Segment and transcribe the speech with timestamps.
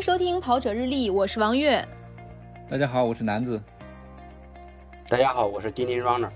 [0.00, 1.86] 迎收听《跑者日历》，我是王悦。
[2.70, 3.60] 大家好，我是南子。
[5.06, 6.30] 大家好，我是丁丁 Runner。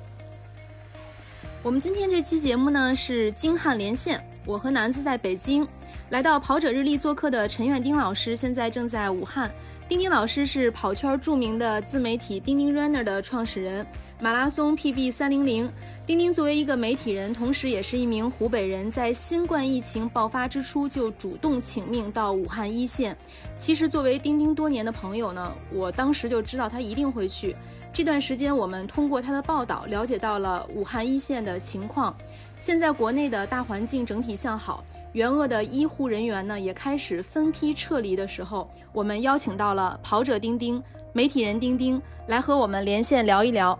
[1.62, 5.66] 我们今天这期节目呢是京汉连线，我和南子在北京，
[6.11, 9.51] 来到《跑者日历》做客的陈远丁老师现在正在武汉。
[9.87, 13.87] 丁丁老师是跑圈著名的自媒体丁丁 Runner 的创始人。
[14.21, 15.71] 马拉松 PB 三零零，
[16.07, 23.15] 丁丁作为一个媒体人，同时也是一名湖北人，在新冠疫情爆发之初就主动请命到武汉一线。
[23.59, 27.55] 其实作为丁丁多年的朋友呢，我当时就知道他一定会去。
[27.93, 32.16] 这段时间，我们通过他的报道了解到了武汉一线的情况。
[32.59, 34.83] 现在国内的大环境整体向好，
[35.14, 40.82] 援鄂的医护人员呢也开始分批撤离的时候，我们邀请到了跑者丁丁、
[41.12, 43.78] 媒体人丁丁来和我们连线聊一聊。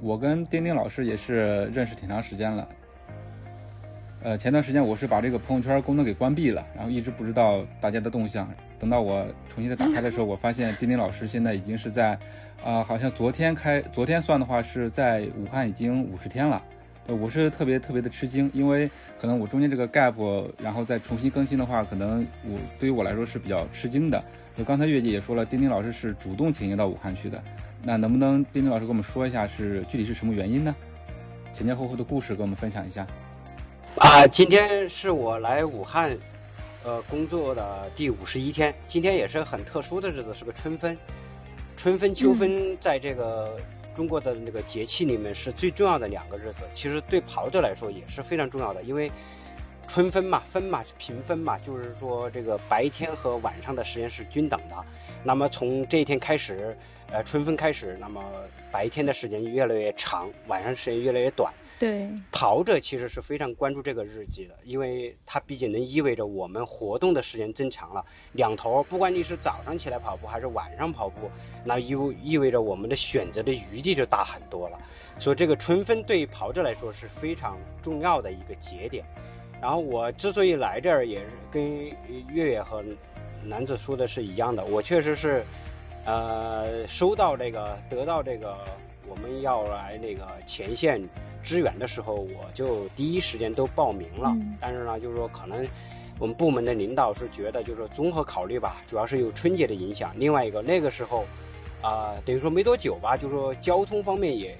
[0.00, 2.68] 我跟丁丁老师也是认识挺长时间了，
[4.22, 8.48] 呃，前段时间我是把这个朋友圈功能给关闭了，然后一直不知道大家的动向。
[8.78, 12.16] 等到我重新再打开的时候，我发现丁丁老师现在已经是在，
[12.64, 16.62] 啊，好像昨天开，昨天算的话是在武汉已经五十天了。
[17.14, 24.22] 我是特别特别的吃惊，因为可能我中间这个 gap，然后再重新更新的话，可能我对于我来说是比较吃惊的。
[24.56, 27.42] 就刚才月姐也说了，丁丁老师是主动请缨到武汉去的。
[27.82, 30.74] 那能不能丁丁老师跟我们说一下是具体是什么原因呢？
[31.52, 33.06] 前前后后的故事跟我们分享一下。
[33.96, 36.16] 啊，今天是我来武汉，
[36.84, 38.74] 呃，工作的第五十一天。
[38.86, 40.96] 今天也是很特殊的日子，是个春分。
[41.76, 43.56] 春分、秋分，在这个
[43.98, 46.62] 中国的那个节气里面是最重要的两个日子。
[46.72, 49.10] 其实对跑者来说也是非常重要的，因为
[49.88, 54.76] 春分嘛，分嘛平分嘛，就是说这个白天和晚上的时间是均等的。
[55.24, 56.78] 那么从这一天开始。
[57.10, 58.22] 呃，春分开始，那么
[58.70, 61.50] 白天的时间越来越长，晚上时间越来越短。
[61.78, 68.04] 对，跑者其实是非常关注这个日记的，因为它毕竟能意味着我们活动的时间增长了。
[68.32, 71.30] 两头，不管你是早上起来跑步还是晚上跑步，
[71.64, 74.78] 那意意味着我们的选择的余地就大很多了。
[75.18, 79.02] 所以这个春分对跑者来说是非常重要的一个节点。
[79.62, 81.86] 然后我之所以来这儿，也是跟
[82.28, 82.84] 月月和
[83.42, 85.42] 男子说的是一样的，我确实是。
[86.08, 88.56] 呃，收到这个，得到这个，
[89.06, 91.06] 我们要来那个前线
[91.42, 94.34] 支援的时候，我就第一时间都报名了。
[94.58, 95.68] 但是呢，就是说可能
[96.18, 100.10] 我们部门的领导是觉得，就是说综合考虑吧，主要是有春节的影响。
[100.16, 101.26] 另外一个那个时候，
[101.82, 104.56] 啊，等于说没多久吧，就是说交通方面也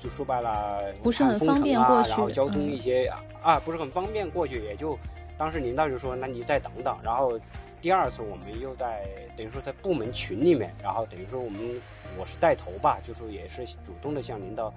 [0.00, 3.12] 就说白了，不是很方便过去，然后交通一些
[3.42, 4.98] 啊，不是很方便过去，也就
[5.36, 7.38] 当时领导就说，那你再等等，然后。
[7.86, 11.80] 第二次我们又在等于说在部门群里面，然后等于说我们
[12.18, 14.74] 我是带头吧，就说也是主动的向领导，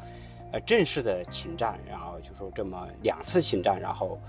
[0.51, 4.19] 呃正式的请战，然后就说这么两次请战，然后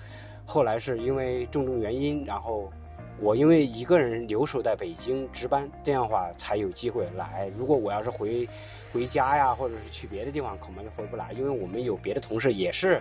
[0.47, 2.73] 后来是因为种种原因，然后
[3.19, 7.51] 我因为一个人留守在北京值班，这样的话才有机会来。
[7.55, 8.49] 如果我要是回
[8.95, 12.99] 回家呀，或者是去别的地方，恐怕就回不来，因为我们有别的同事也是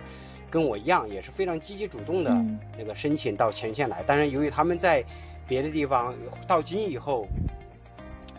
[0.50, 2.36] 跟我一样，也是非常积极主动的
[2.76, 5.02] 那个申请到前线来，但是由于他们在。
[5.50, 6.14] 别的地方
[6.46, 7.26] 到京以后，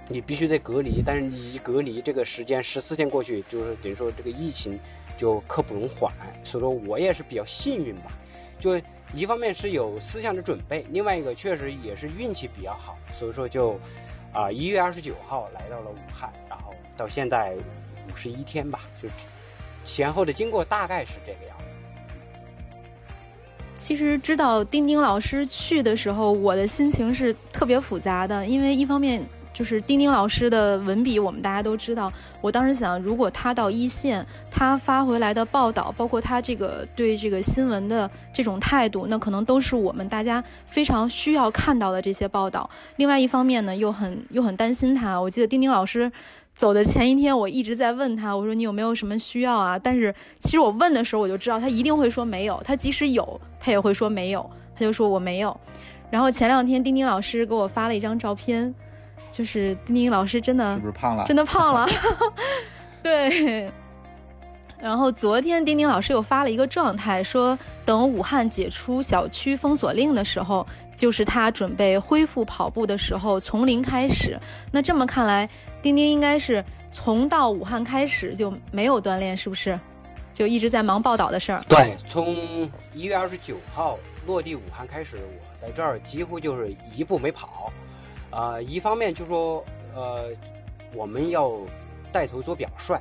[0.07, 4.79] 你必须得隔离，但是你一隔离，这个时间十四天过去，就是等于说这个疫情
[5.17, 6.13] 就刻不容缓。
[6.41, 8.13] 所以说我也是比较幸运吧，
[8.57, 8.79] 就
[9.13, 12.97] 一方面是有思想的准备，另外一个确实也是运气比较好。
[13.11, 13.77] 所以说就
[14.31, 17.53] 啊一月二十九号来到了武汉，然后到现在
[18.09, 19.09] 五十一天吧，就
[19.83, 21.57] 前后的经过大概是这个样。
[23.81, 28.45] 其实知道丁丁老师去的时候，我的心情是特别复杂的。
[28.45, 32.13] 因为一方面就是丁丁老师的文笔，我们大家都知道。
[32.41, 42.69] 我当时想，如果他到一线，他发回来的报道，包括他这个对这个新闻的这种态度，那可能都是我们大家非常需要看到的这些报道。
[42.97, 45.19] 另外一方面呢，又很又很担心他。
[45.19, 46.11] 我记得丁丁老师。
[46.61, 49.79] 走的前一天，我一直在问他，我说你有没有什么需要啊？
[49.79, 52.61] 但是其实我问的时候，我就知道他一定会说没有。
[52.63, 54.47] 他即使有，他也会说没有。
[54.75, 55.59] 他就说我没有。
[56.11, 58.71] 然后前两天丁丁老师给我发了一张照片，
[59.31, 61.23] 就是丁丁老师真的是不是胖了？
[61.25, 61.87] 真的胖了。
[63.01, 63.71] 对。
[64.79, 70.65] 然后昨天丁丁老师又发了一个状态，说等武汉解除小区封锁令的时候，
[70.95, 74.39] 就是他准备恢复跑步的时候，从零开始。
[74.71, 75.49] 那这么看来，
[75.81, 79.79] 丁丁应该是从到武汉开始就没有锻炼，是不是？
[80.31, 81.61] 就一直在忙报道的事儿。
[81.67, 87.71] 对，从一月二十九号落地武汉开始，我在这儿几乎就是一步没跑。
[88.29, 89.63] 啊，一方面就说，
[89.93, 90.29] 呃，
[90.95, 91.51] 我们要
[92.13, 92.97] 带头做表率。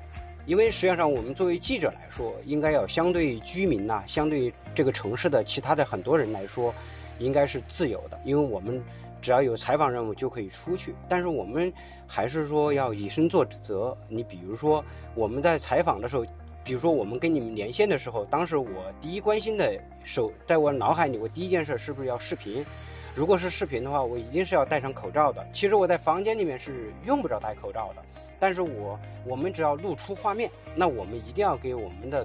[0.46, 6.74] 因为实际上，我们作为记者来说，应该要相对居民呐，相对这个城市的其他的很多人来说，
[7.20, 8.18] 应该是自由的。
[8.24, 8.82] 因为我们
[9.20, 10.94] 只要有采访任务就可以出去。
[11.08, 11.72] 但是我们
[12.06, 13.96] 还是说要以身作则。
[14.08, 14.84] 你比如说
[15.14, 16.25] 我们在采访的时候，
[16.62, 18.67] 比如说我们跟你们连线的时候，当时我
[19.00, 22.64] 第一关心的手，在我脑海里，我第一件事是不是要视频？
[23.12, 25.44] 如果是视频的话，我一定是要戴上口罩的。
[25.52, 28.02] 其实我在房间里面是用不着戴口罩的，
[28.38, 32.25] 但是我我们只要露出画面，那我们一定要给我们的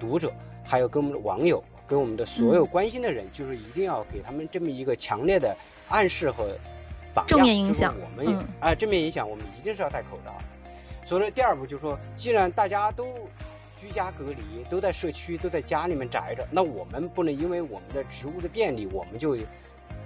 [0.00, 0.32] 读者，
[0.64, 5.56] 还有跟我们的网友，跟我们的所有关心的人，就是一定要给他们这么一个强烈的
[5.88, 6.56] 暗示和
[7.12, 7.26] 榜样。
[7.26, 10.34] 正面影响，我们啊，正面影响，我们一定是要戴口罩。
[11.04, 13.28] 所以说，第二步就是说，既然大家都
[13.76, 19.36] 居家隔离，都在社区，都在家里面宅着，那我们不能因为我们的职务的便利，我们就。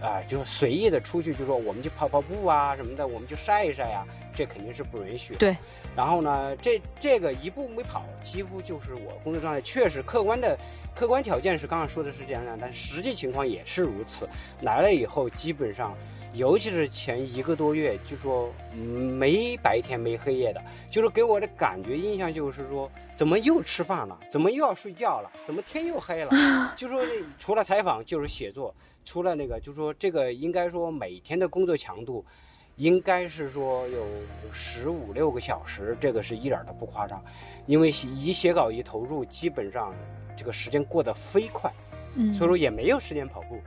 [0.00, 5.34] 啊，就是随意的出去，就说我们去跑跑步啊什么的，我们去晒一晒呀，这肯定是不允许。
[5.36, 5.56] 对。
[5.96, 10.56] 然后呢，这这个一步没跑，几乎就是我工作状态确实客观的，
[10.94, 14.28] 客观条件是刚刚说的是这样的，但实际情况也是如此。
[14.62, 15.96] 来了以后，基本上，
[16.34, 24.16] 尤其是前一个多月，就说没白天没黑夜的，就是给我的感觉印象就是说，怎么又吃饭了？
[24.30, 25.30] 怎么又要睡觉了？
[25.44, 26.74] 怎么天又黑了？
[26.76, 27.02] 就说
[27.38, 28.72] 除了采访就是写作。
[29.08, 32.22] 除了那个，就说这个应该说每天的工作强度，
[32.76, 34.04] 应该是说有
[34.52, 37.24] 十五六个小时，这个是一点都不夸张。
[37.64, 39.94] 因为一写稿一投入，基本上
[40.36, 41.72] 这个时间过得飞快，
[42.16, 43.58] 嗯，所以说也没有时间跑步，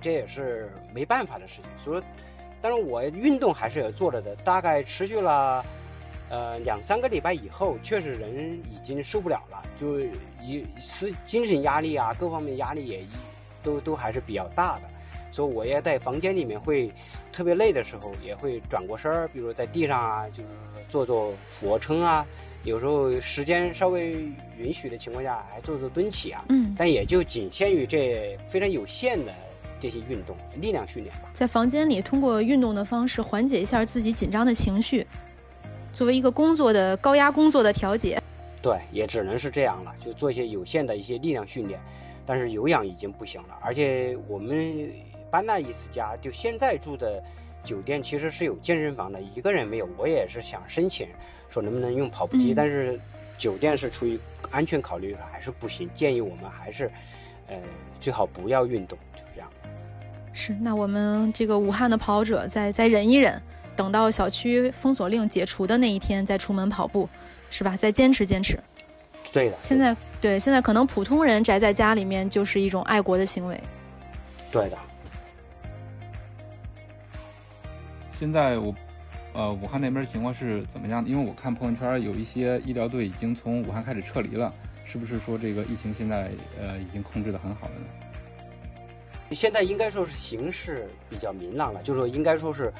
[0.00, 1.70] 这也是没办法的事情。
[1.76, 2.02] 所以，
[2.62, 4.34] 但是我运动还是要做了的。
[4.36, 5.62] 大概持续了
[6.30, 10.00] 呃两三个礼拜以后，确实人已经受不了了，就
[10.40, 13.10] 一是精神压力啊，各方面压力也一。
[13.62, 14.82] 都都还是比较大的，
[15.30, 16.92] 所以我也在房间里面会
[17.32, 20.48] 特别累的时候，也会转过身儿，比如在地上啊，就是
[20.88, 22.26] 做做俯卧撑啊，
[22.64, 26.44] 有时候时间稍微允许的情况下，还做做蹲起啊。
[26.48, 26.74] 嗯。
[26.76, 29.32] 但也就仅限于这非常有限的
[29.78, 31.30] 这些运动，力量训练吧。
[31.32, 35.06] 在房间里通过运动的方式缓解一下自己紧张的情绪，
[35.92, 38.20] 作为一个工作的高压工作的调节。
[38.62, 41.80] 对，也只能是这样了，就做一些有限的一些力量训练。
[42.26, 44.90] 但是有氧已经不行了，而且我们
[45.30, 47.22] 搬了一次家，就现在住的
[47.62, 49.88] 酒店其实是有健身房的，一个人没有。
[49.96, 51.08] 我也是想申请，
[51.48, 52.98] 说能不能用跑步机，但是
[53.36, 54.18] 酒店是出于
[54.50, 56.90] 安全考虑还是不行，建议我们还是，
[57.48, 57.56] 呃，
[57.98, 59.50] 最好不要运动，就是这样。
[60.32, 63.40] 是，那我们这个武汉的跑者再再忍一忍，
[63.74, 67.08] 等到小区封锁令解除的那一天再出门跑步，
[67.50, 67.76] 是吧？
[67.76, 68.58] 再坚持坚持。
[69.32, 69.56] 对的。
[69.62, 69.96] 现在。
[70.20, 73.58] 对，现在可能普通人宅在家里面就是一种爱国的行为。
[74.52, 74.76] 对的。
[78.10, 78.74] 现在我，
[79.32, 81.08] 呃，武汉那边情况是怎么样的？
[81.08, 84.52] 因为我看朋友圈有一些医疗队已经从武汉开始撤离了，
[84.84, 86.30] 是不是说这个疫情现在
[86.60, 87.86] 呃已经控制的很好了呢？
[89.30, 92.72] 现在应该说是形势比较明朗了，就是说应该说是。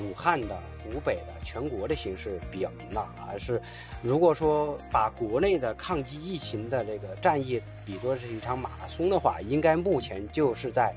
[0.00, 3.60] 武汉的、湖北的、全国的形势比较明朗，而是
[4.00, 10.94] 如果说把国内的抗击疫情的这个战役比作是一场马拉松的话，应该目前就是在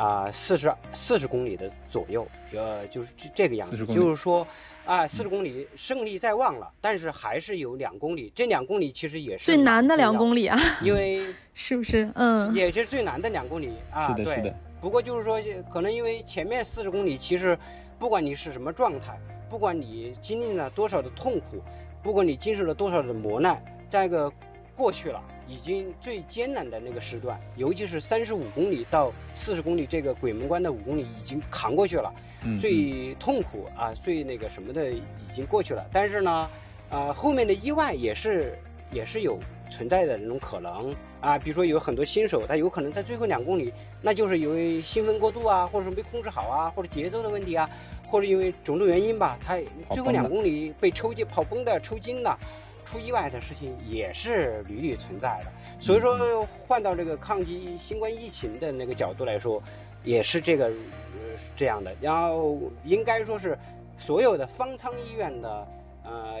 [0.00, 3.76] 啊四十四十公里的左右，呃，就是这这个样子。
[3.86, 4.46] 就是说
[4.86, 12.10] 啊，四十公里胜利在望了，但是还是有两公里，这两公里其实也是最难的两公里啊，因为 是不是？
[12.14, 14.16] 嗯，也是最难的两公里啊。
[14.16, 14.54] 是的，是的。
[14.80, 15.38] 不过就是说，
[15.70, 17.58] 可能因为前面四十公里其实。
[18.00, 21.62] 不管你是什么状态，不管你经历了多少的痛苦，
[22.02, 24.32] 不管你经受了多少的磨难，这个
[24.74, 32.14] 过去了，已经最艰难的那个时段，尤其是三十五公里到四十公里这个鬼门关的五公里已经扛过去了，
[32.56, 35.02] 最痛苦啊，最那个什么的已
[35.34, 35.84] 经过去了。
[35.92, 36.48] 但是呢，
[36.88, 38.56] 呃，后面的意外也是
[38.92, 47.68] 也是有存在的那种可能啊，比如说有很多新手，他有可能在最后两公里，那就是因为兴奋过度啊，或者是没控制好啊，或者节奏的问题啊。
[48.06, 49.56] 或者因为种种原因吧，他
[49.92, 52.38] 最后两公里被抽筋、跑崩的、抽筋的，
[52.90, 55.52] 出意外的事情也是屡屡存在的。
[55.78, 59.62] 所以说，换到这个抗击新冠疫情的那个角度来说，
[60.02, 61.94] 也是这个呃这样的。
[62.00, 63.56] 然后应该说是
[63.96, 65.68] 所有的方舱医院的
[66.02, 66.38] 呃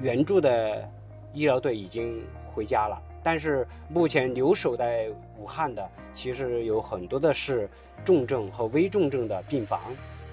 [0.00, 0.86] 援助的
[1.32, 7.68] 医疗队已经回家了，但是目前留守在武汉的，其实有很多的是
[8.04, 9.80] 重症和危重症的病房。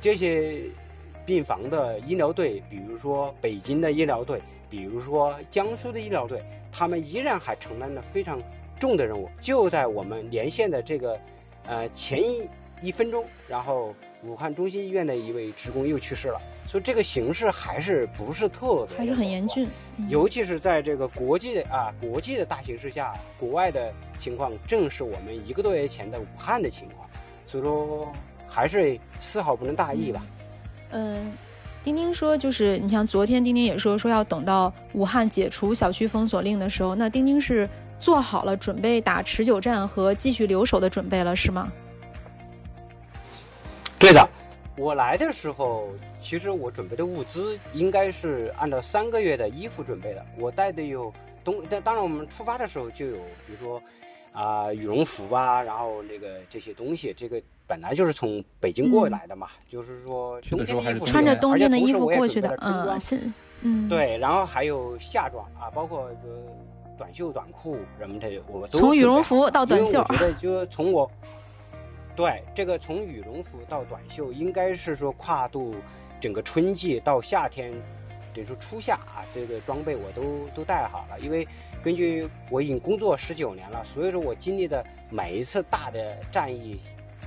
[0.01, 0.63] 这些
[1.25, 4.41] 病房的医疗队，比如说北京的医疗队，
[4.74, 8.42] 比如说江苏的医疗队，他们依然还承担着非常
[8.80, 9.30] 重的任务。
[9.39, 11.20] 就在我们连线的这个
[11.68, 12.50] 呃前一
[12.82, 16.42] 一分钟，然后武汉中心医院的一位职工又去世了。
[16.65, 19.70] 所以这个形势还是不是特别，还是很严峻。
[20.10, 27.08] 尤其是在这个国际的啊国际的大形势下，国外的情况正是我们一个多月前的武汉的情况。
[27.46, 28.12] 所以说。
[28.46, 30.24] 还是丝毫不能大意吧。
[30.92, 31.32] 嗯，
[31.84, 41.70] 丁丁说，就是你像昨天丁丁也说说要等到武汉解除小区封锁令的时候，那丁丁是做好了准备打持久战和继续留守的准备了，是吗？
[44.00, 44.25] 对的，
[44.78, 45.90] 我来的时候，
[46.22, 50.25] 其实我准备的物资应该是按照三个月的衣服准备的。
[50.38, 51.13] 我带的有
[51.44, 53.82] 冬，但当然我们出发的时候就有，比如说
[54.32, 57.42] 啊羽绒服啊，然后那个这些东西，这个
[57.74, 63.01] 本来就是从北京过来的嘛，就是说冬天的衣服穿着冬天的衣服过去的，嗯，
[63.62, 66.46] 嗯，对，然后还有夏装啊，包括个
[66.96, 71.10] 短袖短裤什么的，我都从羽绒服到短袖，我觉得就从我。
[72.15, 75.74] 对，这个从羽绒服到短袖，应该是说跨度
[76.22, 77.72] 整个春季到夏天，
[78.36, 81.20] 等于说初夏啊，这个装备我都都带好了。
[81.20, 81.48] 因为
[81.82, 86.80] 根据我已经工作十九年了，所以说我经历的每一次大的战役，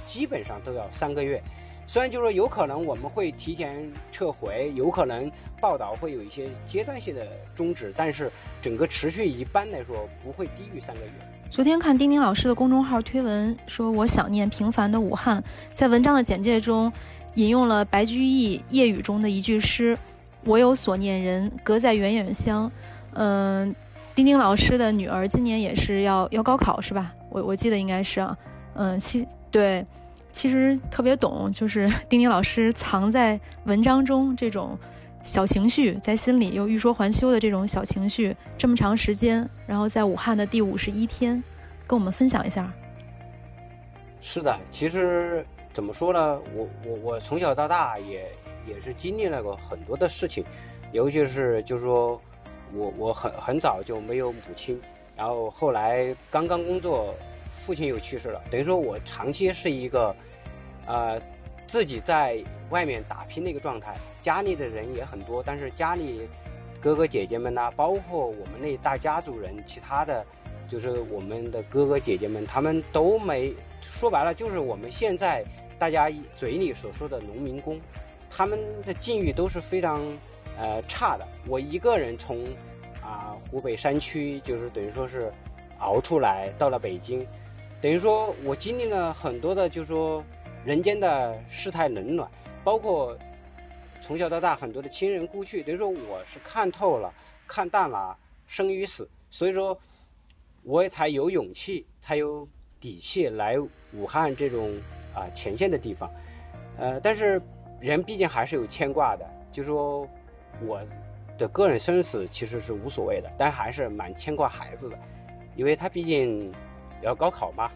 [0.07, 1.43] 基本上都要三个月。
[1.89, 11.13] 虽然就是说有可能我们会提前撤回，有可能报道会有一些阶段性的终止，但是整个持续一般来说不会低于三个月。
[11.49, 15.41] 昨天看丁丁老师的公众号推文，说我想念平凡的武汉。
[15.73, 16.93] 在文章的简介中，
[17.37, 19.97] 引用了白居易《夜雨》中的一句诗
[20.45, 22.69] ：“我有所念人，隔在远远乡。”
[23.15, 23.73] 嗯，
[24.13, 27.15] 丁丁老师的女儿今年也是要要高考是吧？
[27.31, 28.37] 我我记得应该是啊。
[28.75, 29.83] 嗯，其实对，
[30.31, 34.79] 其实特别懂，就是 丁丁老师藏在文章中这种。
[35.23, 41.43] 小情绪在心里又欲说还休的这种小情绪，这么长时间，然后在武汉的第五十一天，
[41.87, 42.71] 跟我们分享一下。
[44.21, 48.31] 是的，其实怎么说呢，我我我从小到大也
[48.69, 50.45] 也是经历了过很多的事情，
[50.93, 52.21] 尤其是就是说
[52.75, 54.79] 我我很很早就没有母亲，
[55.17, 57.13] 然后后来刚刚工作，
[57.57, 60.15] 父亲又去世了，等于说我长期是一个，
[60.87, 61.21] 呃。
[61.69, 62.39] 自己在
[62.71, 66.29] 外面打拼的一个状态，家里的人也很多，但是家里
[66.81, 70.25] 哥哥姐姐们呐，包括我们那大家族人，其他的，
[70.69, 75.45] 就是我们的哥哥姐姐们，他们都没说白了，就是我们现在
[75.77, 77.81] 大家嘴里所说的农民工，
[78.31, 80.01] 他们的境遇都是非常
[80.57, 81.27] 呃差的。
[81.49, 82.47] 我一个人从
[83.03, 85.33] 啊湖北山区，就是等于说是
[85.79, 87.27] 熬出来到了北京，
[87.81, 90.25] 等于说我经历了很多的，就是说。
[90.65, 92.29] 人间的世态冷暖，
[92.65, 93.17] 包括
[94.01, 97.15] 从小到大很多的亲人故去，等于说我是看透了、
[97.47, 98.19] 看淡了
[98.49, 99.79] 生与死，所以说
[100.65, 102.49] 我也才有勇气、才有
[102.81, 103.57] 底气来
[103.93, 104.77] 武汉这种
[105.15, 106.11] 啊前线的地方。
[106.79, 107.41] 呃，但是
[107.81, 110.05] 人毕竟还是有牵挂的，就说
[110.63, 110.85] 我
[111.39, 114.99] 的个人生死其实是无所谓的，但还是蛮牵挂孩子的，
[115.57, 116.53] 因为他毕竟
[117.03, 117.71] 要高考嘛。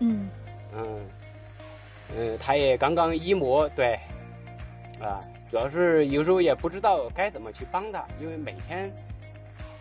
[0.00, 0.28] 嗯
[0.74, 1.00] 嗯。
[2.14, 3.98] 嗯，他也刚刚一模对，
[5.00, 8.92] 啊，主要是有时候也不知道该怎么去帮他，因为每天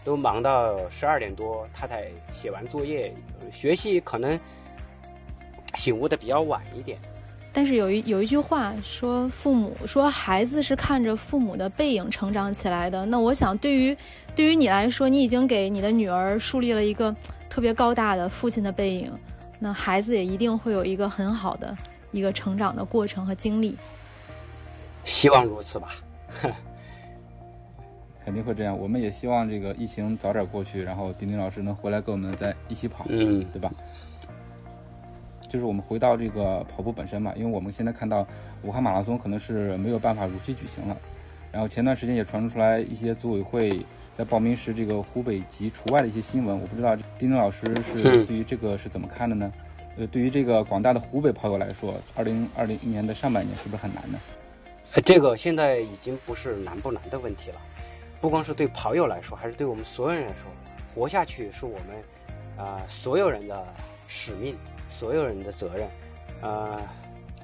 [0.01, 3.13] 都忙到十二点多，他才写完作业，
[3.51, 4.39] 学习可能
[5.75, 6.97] 醒悟的比较晚一点。
[7.51, 13.05] 但是有一有一句话说，父母说孩子是看着父母的背影成长起来的。
[13.05, 13.97] 那我想，对于
[14.35, 17.15] 对于你来说，你已经给你的女儿树立了一个
[17.49, 19.11] 特别高大的父亲的背影，
[19.59, 21.77] 那孩子也一定会有一个很好的。
[22.13, 23.73] 一个成长的过程和经历，
[25.05, 25.87] 希望如此吧。
[28.19, 28.77] 肯定会这样。
[28.77, 33.71] 我们也希望这个疫情早点过去，然后丁丁老师能回来跟我们在一起跑，嗯，对吧？
[35.47, 38.27] 就是我们回到这个跑步本身嘛，因为我们现在看到
[38.61, 40.97] 武汉马拉松可能是没有办法如期举行了。
[41.49, 49.51] 然后前段时间也传出来一些组委会在报名时这个湖北籍除外的一些新闻，我不知道丁丁老师是对于这个是怎么看的呢？
[49.97, 54.19] 呃，对于这个广大的湖北跑友来说，二零二零年的上半年是不是很难呢？
[55.05, 57.61] 这个现在已经不是难不难的问题了，
[58.19, 60.51] 不光是对跑友来说，还是对我们所有人来说，
[60.93, 63.65] 活下去是我们啊所有人的
[64.07, 65.89] 使命，所有人的责任。
[66.41, 66.81] 呃，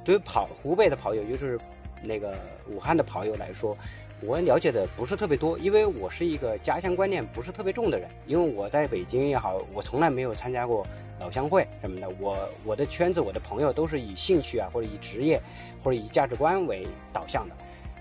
[0.04, 1.60] 对于跑湖北的跑友，尤其是
[2.02, 2.38] 那个
[2.70, 3.78] 武汉的跑友来说。
[4.20, 8.10] 我了解的不是特别多，因为我是一个家乡观念不是特别重的人。
[8.26, 10.86] 因为我在北京也好，我从来没有参加过
[11.20, 12.10] 老乡会什么的。
[12.20, 15.40] 我我的圈子，我的朋友都是以兴趣啊，或者以职业，
[15.84, 17.56] 或者以价值观为导向的。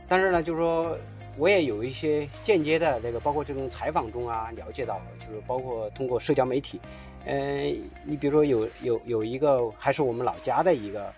[0.08, 0.96] 但是呢，就是说，
[1.37, 6.80] 我也有一些间接的那个，包括这种采访中啊，了解到，就是包括通过社交媒体，
[7.26, 11.12] 嗯，你比如说有有有一个还是我们老家的一个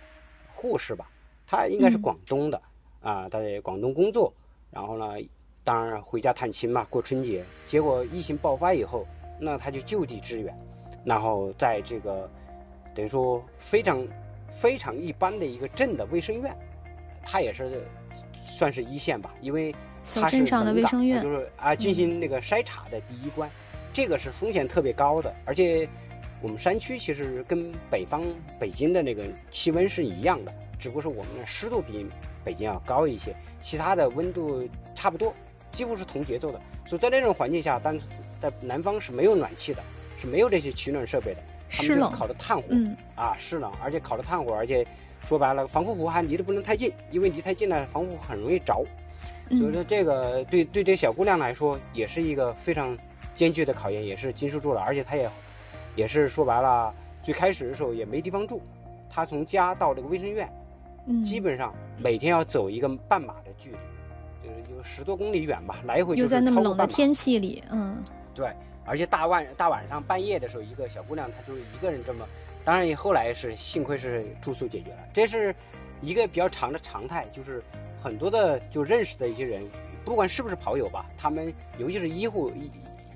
[0.52, 1.08] 护士吧，
[1.46, 2.60] 她应该是广东的
[3.00, 4.32] 啊，她在广东工作。
[4.70, 5.06] 然后呢，
[5.64, 7.44] 当然回家探亲嘛，过春节。
[7.64, 9.06] 结果疫情爆发以后，
[9.38, 10.54] 那他就就地支援，
[11.04, 12.28] 然后在这个
[12.94, 14.06] 等于说非常
[14.48, 16.56] 非常一般的一个镇的卫生院，
[17.24, 17.82] 他也是
[18.32, 19.74] 算是一线吧，因为
[20.14, 21.22] 他镇上的卫生院。
[21.22, 23.50] 就是啊进行那个筛查的第一关，
[23.92, 25.88] 这个是风险特别高的，而且
[26.40, 28.22] 我们山区其实跟北方
[28.58, 32.06] 北京的那个气温是一样的，只不过是我们的湿度比
[32.44, 35.34] 北京要高一些，其他的温度差不多，
[35.70, 36.60] 几乎是同节奏的。
[36.86, 38.08] 所以在那种环境下，但是
[38.40, 39.82] 在南方是没有暖气的，
[40.16, 44.86] 是没有这些取暖设备的，他们就是冷烤的炭火，嗯啊，湿冷，而且烤的炭火，而且
[45.22, 48.82] 说白了，防护服还离得不能太近，因为离太近了，防护服很容易着。
[49.50, 52.96] 所以嗯说这个对对这小姑娘来说，也是一个非常
[53.34, 55.30] 艰巨的考验，也是经受住了，而且她也
[55.96, 58.62] 也是说白了，最开始的时候也没地方住，
[59.10, 60.50] 她从家到这个卫生院，
[61.08, 66.60] 嗯，基本上每天要走一个半马的距离，就是有十多公里远吧，来回就在那么。
[66.60, 68.00] 冷的天气里，嗯
[68.34, 68.52] 对，
[68.84, 72.24] 而且大晚大晚上半夜的时候，一个小姑娘她就是一个人这么，
[72.62, 75.52] 当然也后来是幸亏是住宿解决了，这是
[76.02, 77.62] 一个比较长的常态，就是
[78.00, 79.66] 很多的就认识的一些人，
[80.04, 82.70] 不管是不是跑友吧，他们尤其是医护医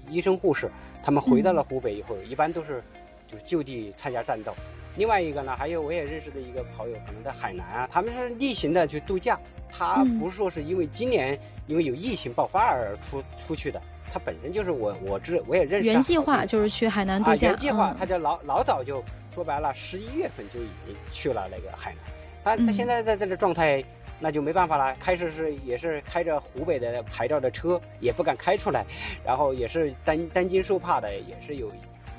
[0.08, 0.68] 医生护士，
[1.02, 2.82] 他们回到了湖北以后，一般都是
[3.28, 4.52] 就是就地参加战斗。
[4.96, 9.38] 另外一个呢，还有我也认识的一个跑友，可能在海南啊，他们是例行的去度假，
[9.70, 13.80] 他嗯不是说是因为今年因为有疫情爆发而出出去的，
[14.12, 22.12] 他本身就是我我知我也认识他原计划就是去海南度啊，假，原计划嗯他就老老早就说白了，十一月份就已经去了那个海南，
[22.44, 23.82] 他他嗯现在在这个状态，
[24.20, 24.94] 那就没办法了。
[25.00, 28.84] 开始是也是开着湖北的牌照的车，也不敢开出来，
[29.24, 31.72] 然后也是担担惊受怕的，也是有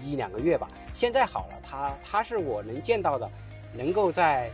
[0.04, 0.68] 一两个月吧。
[0.94, 3.30] 现在好了，他他是我能见到的，
[3.74, 4.52] 能够在。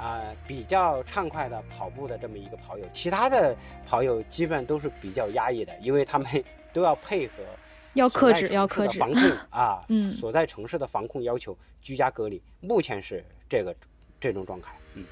[0.00, 3.52] 啊、比较畅快的跑步的这么一个跑友，其他的
[3.84, 7.32] 跑友基本都是比较压抑的，因为他们都要配合
[7.94, 13.74] 要克制，要克制，防控啊， 嗯所在城市的防控要求，居家隔离，目前是这个
[14.20, 15.04] 这种状态，嗯，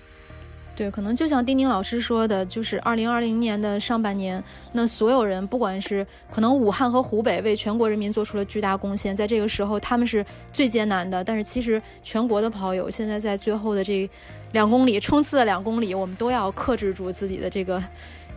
[0.77, 11.25] 对，可能就像丁丁老师说的，就是二零二零年的上半年，那所有人，不管是可能武汉和湖北为全国人民做出了巨大贡献，在这个时候他们是最艰难的。
[11.25, 14.09] 但是其实全国的跑友现在在最后的这
[14.53, 17.83] 两公里冲刺的两公里，我们都要克制住自己的这个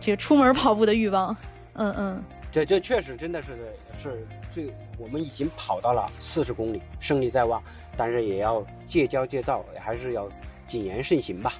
[0.00, 1.36] 这个出门跑步的欲望。
[1.74, 3.52] 嗯嗯，这这确实真的是
[3.92, 7.62] 是最，我们已经跑到了四十公里，胜利在望，
[7.98, 10.26] 但是也要戒骄戒躁，还是要
[10.64, 11.52] 谨言慎行吧。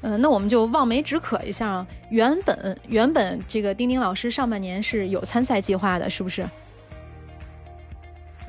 [0.00, 1.86] 呃，那我们就望梅止渴一下啊。
[2.10, 6.48] 原本原本这个丁丁老师上半年是有参赛计划的，是不是？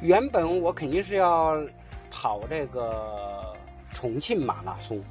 [0.02, 1.58] 原本我肯定是要
[2.10, 3.54] 跑这个
[3.94, 5.02] 重庆马拉松，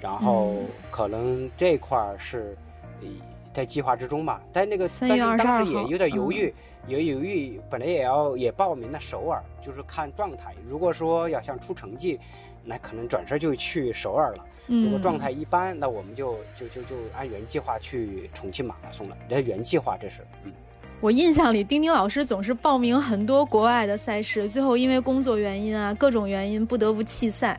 [0.00, 2.56] 然后嗯可能这块儿是
[3.02, 3.08] 呃
[3.52, 4.42] 在计划之中吧。
[4.52, 6.54] 但那个3但月22是当时也有点犹豫，
[6.86, 10.54] 也犹豫，本来也要也报名了首尔，就是看状态。
[10.64, 12.18] 如果说要想出成绩，
[12.64, 14.44] 那可能转身就去首尔了。
[14.68, 19.16] 嗯，如果状态一般，那我们就就就就按原计划去重庆马拉松了。
[19.28, 20.52] 这原计划这是，嗯。
[21.00, 27.58] 我印象里，丁丁老师总是报名很多国外的赛事，最后因为工作原因啊，各种原因不得不弃赛。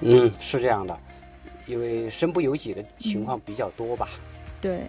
[0.00, 0.96] 嗯，是这样的，
[1.66, 4.08] 因为身不由己的情况比较多吧。
[4.64, 4.80] 对，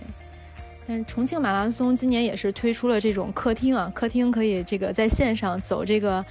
[0.88, 6.26] 但是重庆马拉松今年也是推出了这种客厅啊，客厅可以这个在线上走这个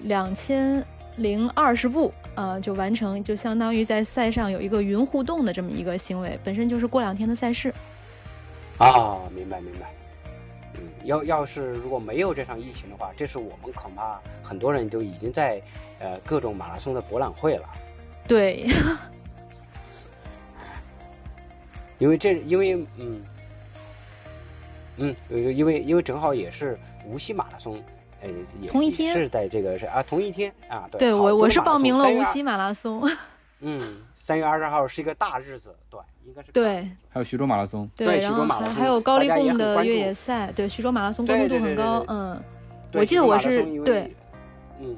[0.00, 0.84] 两千
[1.16, 7.72] 零二十步，呃，就完成，就相当于在赛上有一个云互动的这么一个行为，本身就是过两天的赛事。
[8.76, 9.90] 啊，明白明白。
[10.74, 15.62] 嗯，要要是如果没有这场疫情的话，这是我们恐怕很多人都已经在
[15.98, 17.66] 呃各种马拉松的博览会了，
[18.28, 18.66] 对，
[22.02, 23.22] 因为这因为嗯
[24.96, 27.80] 嗯，呃因为因为正好也是无锡马拉松，
[28.20, 29.14] 呃，也也同一天？
[29.14, 33.08] 是在这个是啊同一天啊，对，对我我是报名了松3月无锡马拉松。
[33.60, 36.90] 嗯，三月二十号是一个大日子，对，应该是对。
[37.08, 42.42] 还有徐州马拉松，对然后徐州马拉松还还有高丽大家也贡的越野赛，对徐州马拉松关注度很高嗯，
[42.94, 44.12] 我记得我是对，
[44.80, 44.96] 嗯，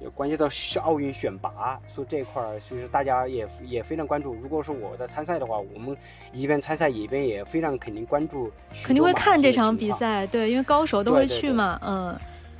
[0.00, 0.48] 有关系到
[0.82, 4.34] 奥运选拔，所以这块儿其实大家也也非常关注。
[4.34, 5.96] 如果是我在参赛的话，我们
[6.32, 8.50] 一边参赛一边也非常肯定关注
[8.82, 9.76] 肯定会看这场。
[9.76, 12.18] 比赛，对，因为高手都会对对对去嘛，嗯。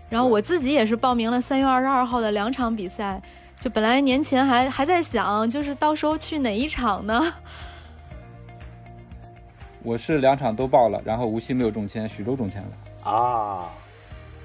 [0.09, 3.21] 然后我自己也是报名了三月二十二号的两场比赛，
[3.61, 7.33] 就本来年前还还在想，就是到时候去哪一场呢？
[9.83, 13.11] 我是两场都报了，然后无锡没有中签，徐州中签了。
[13.11, 13.73] 啊，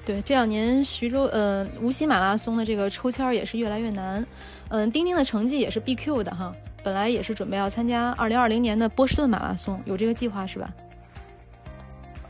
[0.05, 4.23] 对，这两年徐州呃无锡马拉松的这个抽签也是越来越难，
[4.69, 10.71] 嗯，丁丁的成绩也是 BQ 的哈，本来也是准备要参加二零二零年的波士顿马拉松，有这个计划是吧？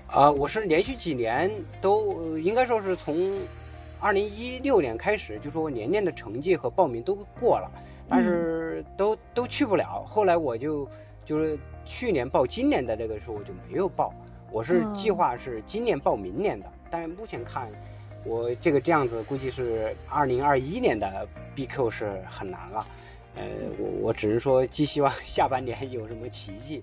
[0.07, 3.37] 啊，我是连续几年都呃应该说是从
[3.99, 7.69] 二零一六年开始，就说我年年的成绩和报名都过了，
[8.07, 10.01] 但是都都去不了。
[10.07, 10.87] 后来我就
[11.25, 14.13] 就是去年报今年的这个时候我就没有报，
[14.49, 17.69] 我是计划是今年报明年的，但是目前看。
[18.23, 22.87] 我这个这样子估计是二零二一年的 BQ 是很难了，
[23.35, 23.43] 呃，
[23.77, 26.81] 我我只能说寄希望下半年有什么奇迹。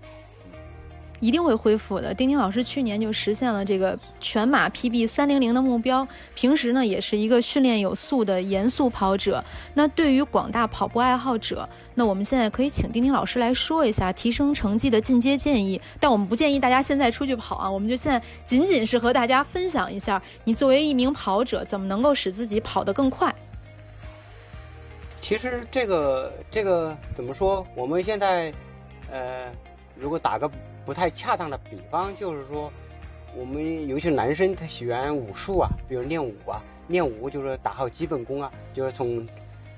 [1.23, 2.13] 一定会恢复的。
[2.13, 9.43] 丁丁老师去年就实现了这个全马 PB 三零零的目标，平时呢也是一个训练有素的严肃跑者。
[9.73, 15.81] 那对于广大跑步爱好者，那我们现在可以请丁丁老师来说一下提升成绩的进阶建议。
[16.01, 23.33] 但我们不建议大家现在出去跑啊，我们就现在仅仅是和大家分享一下，你作为一名跑者，怎么能够使自己跑得更快。
[25.21, 27.65] 其实这个这个怎么说？
[27.77, 28.53] 我们现在，
[29.09, 29.55] 呃，
[29.97, 30.51] 如果打个。
[30.85, 32.73] 不太恰当的比方就是说，
[33.37, 39.27] 我们尤其是男生，他喜欢武术啊，比如练武啊，练武就是打好基本功啊，就是从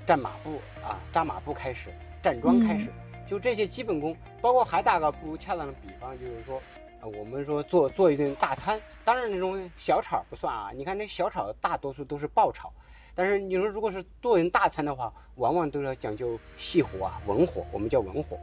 [0.05, 1.89] 站马步啊、扎马步开始，
[2.21, 2.89] 站桩开始，
[3.25, 4.15] 就这些基本功。
[4.41, 6.57] 包括还打个不恰当的比方，就是说，
[6.99, 10.71] 啊，我们说做做一顿大餐，当然那种小炒不算啊。
[10.75, 12.71] 你看那小炒大多数都是爆炒，
[13.13, 18.37] 但是你说如果是做人大餐的话，往往都要讲究细火啊，文火，我们叫文火。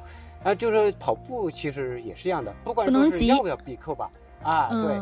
[0.45, 4.11] 啊，就是跑步其实也是一样的，不管说是要不要闭扣吧，
[4.43, 5.01] 啊，对，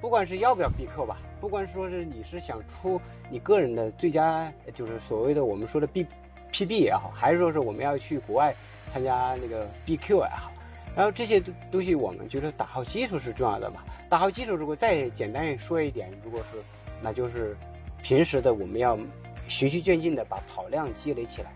[0.00, 6.06] 不管是要不要闭扣吧，不管说是你是想出你个人的最佳，就是所谓的我们说的 B
[6.50, 8.54] P B 也好，还是说是我们要去国外
[8.90, 10.50] 参加那个 B Q 也好，
[10.96, 11.38] 然后这些
[11.70, 13.84] 东西我们觉得打好基础是重要的嘛。
[14.08, 16.56] 打好基础，如果再简单说一点，如果是
[17.02, 17.54] 那就是
[18.02, 18.98] 平时的我们要
[19.46, 21.52] 循序渐进的把跑量积累起来。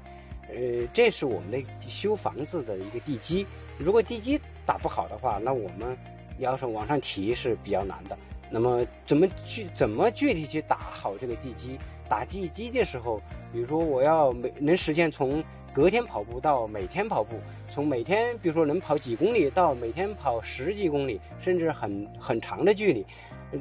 [0.49, 3.47] 呃，这是我们的修房子的一个地基。
[3.79, 5.97] 如果地基打不好的话，那我们
[6.39, 8.17] 要是往上提是比较难的。
[8.51, 11.79] 那么怎么具怎么具体去打好这个地基？
[12.07, 13.19] 打地基的时候，
[13.51, 17.37] 比如说我要每能实现从隔天跑步到每天跑步，
[17.71, 23.07] 从每天比如说能跑几公里到每天跑十几公里，甚至很很长的距离，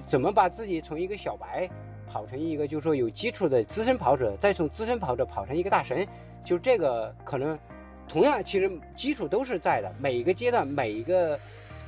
[0.06, 1.70] 怎么把自己从一个小白
[2.12, 6.06] 跑成一个就是说有基础的资深跑者，再从资深跑者跑成一个大神？
[6.44, 7.58] 就这个可能，
[8.06, 9.90] 同样其实基础都是在的。
[9.98, 11.40] 每一个阶段，每一个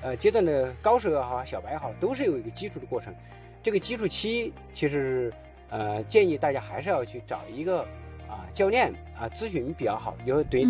[0.01, 3.13] 呃阶段的高手也好，小白也好，都是有一个基础的过程。
[3.61, 5.33] 这个基础期其实
[5.69, 7.81] 呃建议大家还是要去找一个
[8.29, 10.65] 啊教练啊咨询比较好，有对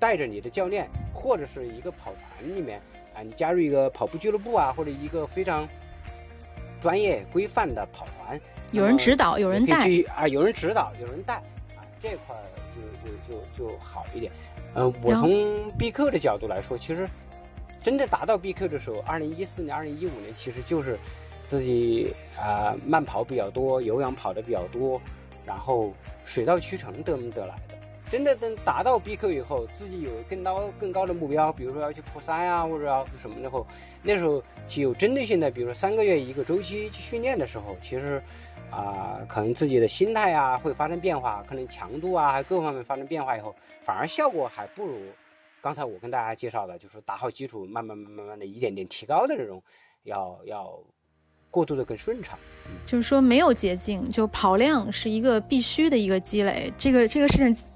[0.00, 2.80] 带着你的教练或者是一个跑团里面
[3.14, 5.68] 啊，你加入一个跑步俱乐部啊，或者一个非常
[6.80, 8.40] 专业规范的跑团，
[8.72, 11.34] 有人指导，有人带啊，有人指导，有人带
[11.76, 12.36] 啊这块。
[12.70, 14.30] 就就就就好一点，
[14.76, 17.08] 嗯，我从 B Q 的角度来说，其实
[17.82, 20.96] 真正达到 B Q 的时候，二零一四年、二零一五年，其实就是
[21.44, 25.00] 自己啊慢跑比较多，有氧跑的比较多，
[25.44, 25.92] 然后
[26.24, 27.74] 水到渠成得得来的。
[28.10, 33.66] 真的等达到 B Q 以后，自己有更高更高的目标，比如说要去破三啊，或者要什么的后，
[34.02, 38.22] 那时候去有针对性的，比如说三个月一个周期去训练的时候，其实。
[38.70, 45.00] 啊，可能自己的心态啊会发生变化，可能强度啊还各方面发生变化以后，反而效果还不如
[45.62, 49.62] 刚才我跟大家介绍的，就是打好基础，慢慢慢慢慢的一点点提高的这种，
[50.02, 50.78] 要要
[51.50, 52.38] 过渡的更顺畅。
[52.84, 56.70] 就是说没有捷径，就跑量是一个必须的一个积累。
[56.76, 57.66] 这个这个事情，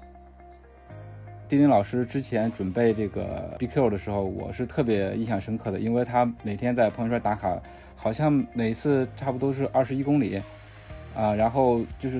[1.53, 7.55] 丁丁老师之前准备这个 BQ 的时候，我是特别印象深刻的，因为他每天在朋友圈打卡，
[7.95, 10.41] 好像每次差不多是二十一公里。
[11.15, 12.19] 啊，然后就是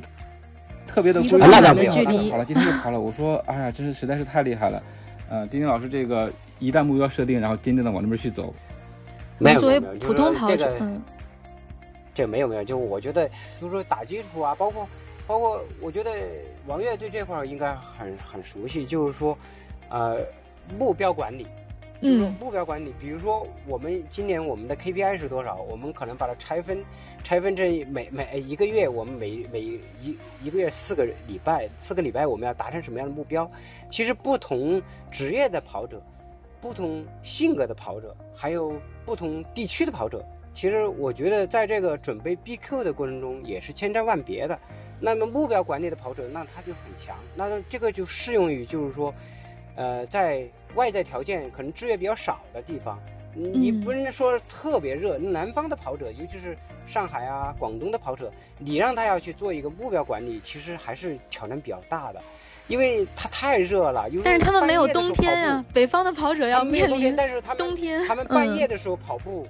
[0.86, 3.02] 特别的规律的距离，跑了，今天就跑了。
[3.02, 4.84] 我说，哎呀，真是实在是太厉害了。
[5.28, 8.54] 呃，丁丁老师这个一旦目标设定，然后坚定的往那边去走。
[9.40, 11.02] 没有作为普通跑者，嗯，
[12.14, 13.28] 这没有没有，就我觉得，
[13.60, 14.88] 就是说打基础啊，包括
[15.26, 16.12] 包括，我觉得
[16.66, 19.38] 王悦对这块儿应该很很熟悉，就是说，
[19.90, 20.20] 呃，
[20.78, 21.46] 目标管理。
[22.02, 26.84] 就是目标管理，比如说我们今年我们的 KPI 是多少，我们可能把它拆分，
[27.24, 33.50] 拆分成每每一个月，我们每每一一个月四个礼拜，四个礼拜我们要达成什么样的目标？
[33.90, 36.04] 其实不同职业的跑者，
[36.60, 38.74] 不同性格的跑者，还有
[39.06, 40.22] 不同地区的跑者，
[40.54, 44.58] 其实我觉得在这个准备 BQ 的过程中也是千差万别的。
[45.00, 49.14] 那么目标管理的跑者，那他就很强，那这个就适用于就是说，
[49.76, 50.48] 呃，在。
[50.76, 53.00] 外在条件可能制约比较少的地方，
[53.36, 55.20] 你不能说特别热。
[55.20, 62.20] 南方的跑者，尤其是上海啊、广东的跑者，你让他要去做一个目标管理，其实还是挑战比较大的，
[62.68, 64.10] 因为他太热了。
[64.24, 67.16] 但是他们没有冬天啊，北方的跑者要面临
[67.56, 68.04] 冬天。
[68.08, 69.48] 他们半夜的时候跑步，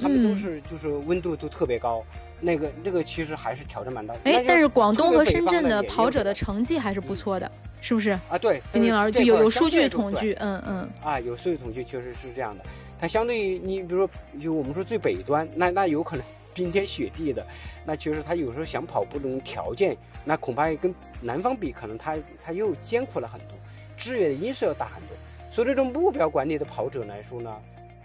[0.00, 2.04] 他们都嗯是就是温度都特别高，
[2.40, 4.14] 那个这个其实还是挑战蛮大。
[4.24, 8.10] 哎但是广东和深圳的跑者的成绩还是不错的，是不是？
[8.28, 12.64] 啊，对，丁丁老师就有有数据统计，嗯嗯啊，有数据统计确实是这样的。
[12.98, 17.46] 它相对于你，比如说，就我们说最北端，那那有可能 冰天雪地的，
[17.84, 23.56] 那其实他有时候想跑步这种条件，那恐怕跟南方比，可能他他又艰苦了很多，
[23.96, 25.16] 制约的因素要大很多。
[25.50, 27.56] 所以这种目标管理的跑者来说呢，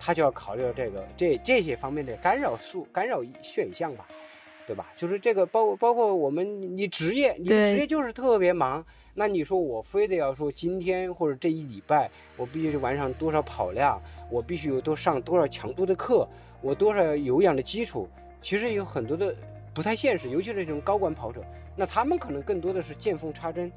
[0.03, 4.07] 他就要考虑到这个这这些方面的干扰素、干扰选项吧。
[4.65, 4.93] 对吧？
[4.95, 8.81] 就是这个包包括我们你职业，你的职业就是特别忙，
[9.13, 16.25] 那你说我非得要说今天或者这一礼拜，我必须完成多少跑量，我必须有多上多少强度的课，
[16.61, 18.07] 我多少有氧的基础，
[18.39, 19.35] 其实有很多的
[19.73, 21.43] 不太现实，尤其是这种高管跑者，
[21.75, 23.69] 那他们可能更多的是见缝插针，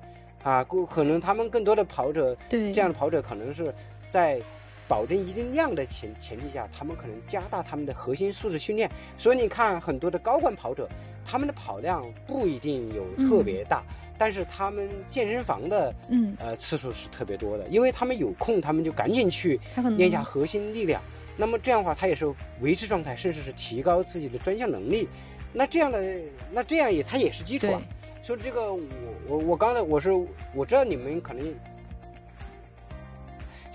[0.44, 3.74] 啊，可可能他们更多的跑者，对，这样的跑者可能是
[4.08, 4.40] 在
[4.88, 8.90] 保证一定量的前前提下，他们可能加大他们的核心素质训练。
[9.16, 10.88] 所以你看很多的高管跑者，
[11.24, 13.82] 他们的跑量不一定有特别大，
[14.16, 19.60] 但是他们健身房的嗯，呃次数是特别多的，因为他们有空，他们就赶紧去
[19.96, 21.02] 练一下核心力量。
[21.36, 25.08] 那么这样的话，他也是维持状态，甚至是提高自己的专项能力。
[25.52, 26.20] 那这样的，
[26.52, 27.80] 那这样也他也是基础啊。
[28.22, 28.80] 所以这个我
[29.28, 30.10] 我我刚才我是
[30.54, 31.46] 我知道你们可能，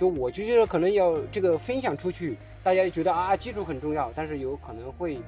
[0.02, 5.20] 就我就觉得可能要这个分享出去，大家觉得啊基础很重要，但是有可能会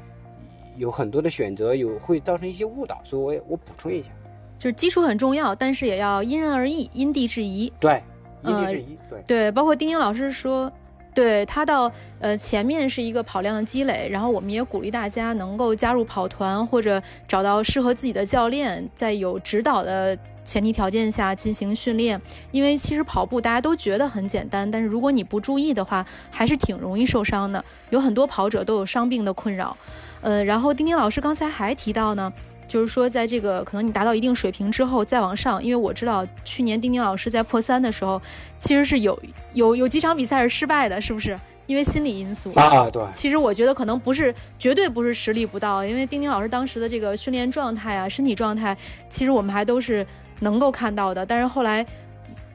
[0.77, 4.09] 有很多的选择，有会造成一些误导，所以我也我补充一下。
[4.57, 7.71] 就是基础很重要，但是也要因人而异，因地制宜。
[7.79, 8.01] 对，
[8.41, 9.21] 因地呃制宜，对。
[9.27, 10.71] 对，包括丁丁老师说，
[11.13, 20.17] 对他到呃前面是一个跑量的积累，然后我们也鼓励大家能够加入跑团或者找到适合自己的教练，在有指导的。
[20.43, 22.19] 前提条件下进行训练，
[22.51, 27.63] 因为其实跑步大家都觉得很简单，但是如果你不注意的话，还是挺容易受伤的。
[27.89, 29.75] 有很多跑者都有伤病的困扰，
[30.21, 32.31] 呃，然后丁丁老师刚才还提到呢，
[32.67, 38.21] 就是说在这个可能你达到一定水平之后再往上，因为我知道去年丁丁老师在破三的时候，
[38.59, 39.17] 其实是有
[39.53, 41.39] 有有几场比赛是失败的，是不是？
[41.65, 42.51] 因为心理因素。
[42.55, 48.75] 啊，对，其实我觉得可能不是，绝对不是实力不到，因为丁丁老师当时的这个训练状态啊、身体状态，
[49.07, 50.05] 其实我们还都是
[50.43, 51.25] 能够看到的。
[51.25, 51.83] 但是后来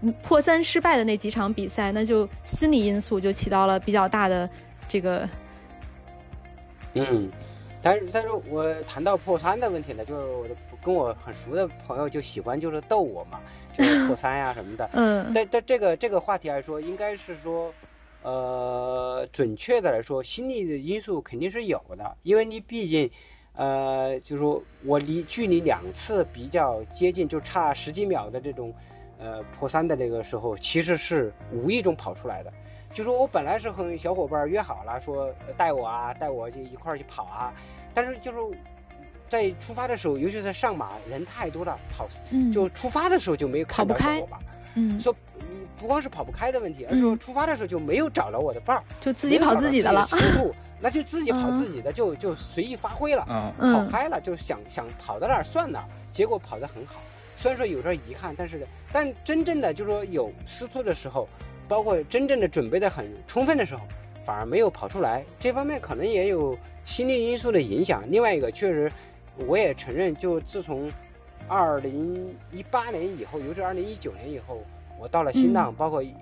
[0.03, 4.49] 嗯破三失败的那几场比赛，那就心理因素就起到了比较大的
[4.87, 5.29] 这个
[6.95, 7.31] 嗯，
[7.83, 13.41] 但是但是我谈到破三的问题呢，就是我的跟我很熟的朋友就喜欢就是逗我嘛，
[13.77, 14.89] 就是破三呀、什么的。
[14.93, 17.73] 嗯但但这个这个话题来说，应该是说，
[18.23, 23.11] 呃，准确的来说，心理的因素肯定是有的，因为你毕竟，
[23.59, 28.73] 呃，就是说我离距离两次比较接近，就差十几秒的这种，
[29.19, 32.53] 呃，破三的那个时候，其实是无意中跑出来的。
[32.93, 37.53] 就说我本来是和小伙伴约好了，说呃带我啊，带我就一块儿去跑啊，
[37.93, 38.39] 但是就是
[39.29, 44.41] 在出发的时候，尤其是上马人太多了，跑嗯，就出发的时候就没有看到跑不开小伙伴。
[44.77, 45.13] 嗯说
[45.79, 50.01] 不光是跑不开的问题，而是说嗯出发的时候就没有找着我的伴儿，就自己跑自己的了。
[50.01, 56.97] 没有找到自己的思路，那就自己跑自己的，就就随意发挥了，啊，跑嗯嗨了，就想想跑到哪儿算哪儿，结果跑得很好。
[57.37, 61.29] 虽然说有点遗憾，但是但真正的就是说有失错的时候，
[61.69, 63.83] 包括真正的准备的很充分的时候，
[64.21, 65.25] 反而没有跑出来。
[65.39, 68.03] 这方面可能也有心理因素的影响。
[68.11, 68.91] 另外一个，确实
[69.37, 70.91] 我也承认，就自从
[71.47, 74.63] 二零一八年以后，尤其是二零一九年以后，
[74.99, 76.15] 我到了新浪，嗯包括一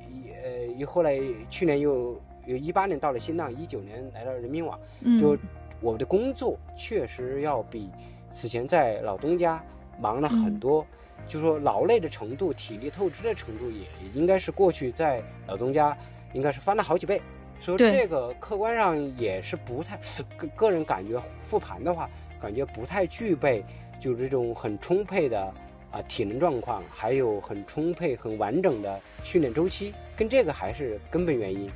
[0.44, 4.78] 呃，又后来去年又有一八年到了新浪，一九年来到人民网。
[5.00, 5.18] 嗯。
[5.18, 5.36] 就
[5.80, 7.90] 我的工作确实要比
[8.30, 9.62] 此前在老东家
[10.00, 10.86] 忙了很多，
[11.26, 15.96] 就说劳累的程度、体力透支的程度也应该是过去在老东家
[16.32, 17.20] 应该是翻了好几倍。
[17.58, 19.98] 所以这个客观上也是不太
[20.36, 22.08] 个个人感觉复盘的话，
[22.38, 23.64] 感觉不太具备
[23.98, 25.52] 就这种很充沛的
[25.96, 31.70] 啊体能状况，还有很充沛、很完整的训练周期，跟这个还是根本原因。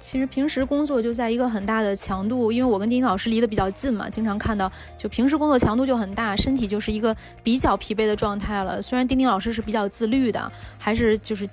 [0.00, 8.80] 其实平时工作就在一个很大的强度，因为我跟丁丁老师离得比较近嘛，经常看到，就平时工作强度就很大，身体就是一个比较疲惫的状态了。
[8.82, 11.48] 虽然丁丁老师是比较自律的，还是就是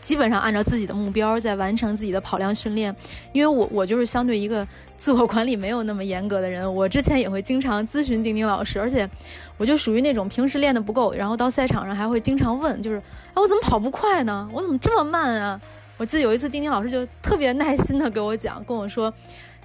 [0.00, 2.94] 基本上按照自己的目标在完成自己的跑量训练。
[3.32, 9.08] 因为我我就是相对一个自我管理没有那么严格的人，我之前也会经常咨询丁丁老师，而且
[9.56, 14.48] 我就属于那种平时练得不够，然后到赛场上还会经常问，就是哎我怎么跑不快呢？
[14.52, 15.60] 我怎么这么慢啊？
[15.96, 19.12] 我记得有一次，丁丁老师就特别耐心的给我讲，跟我说，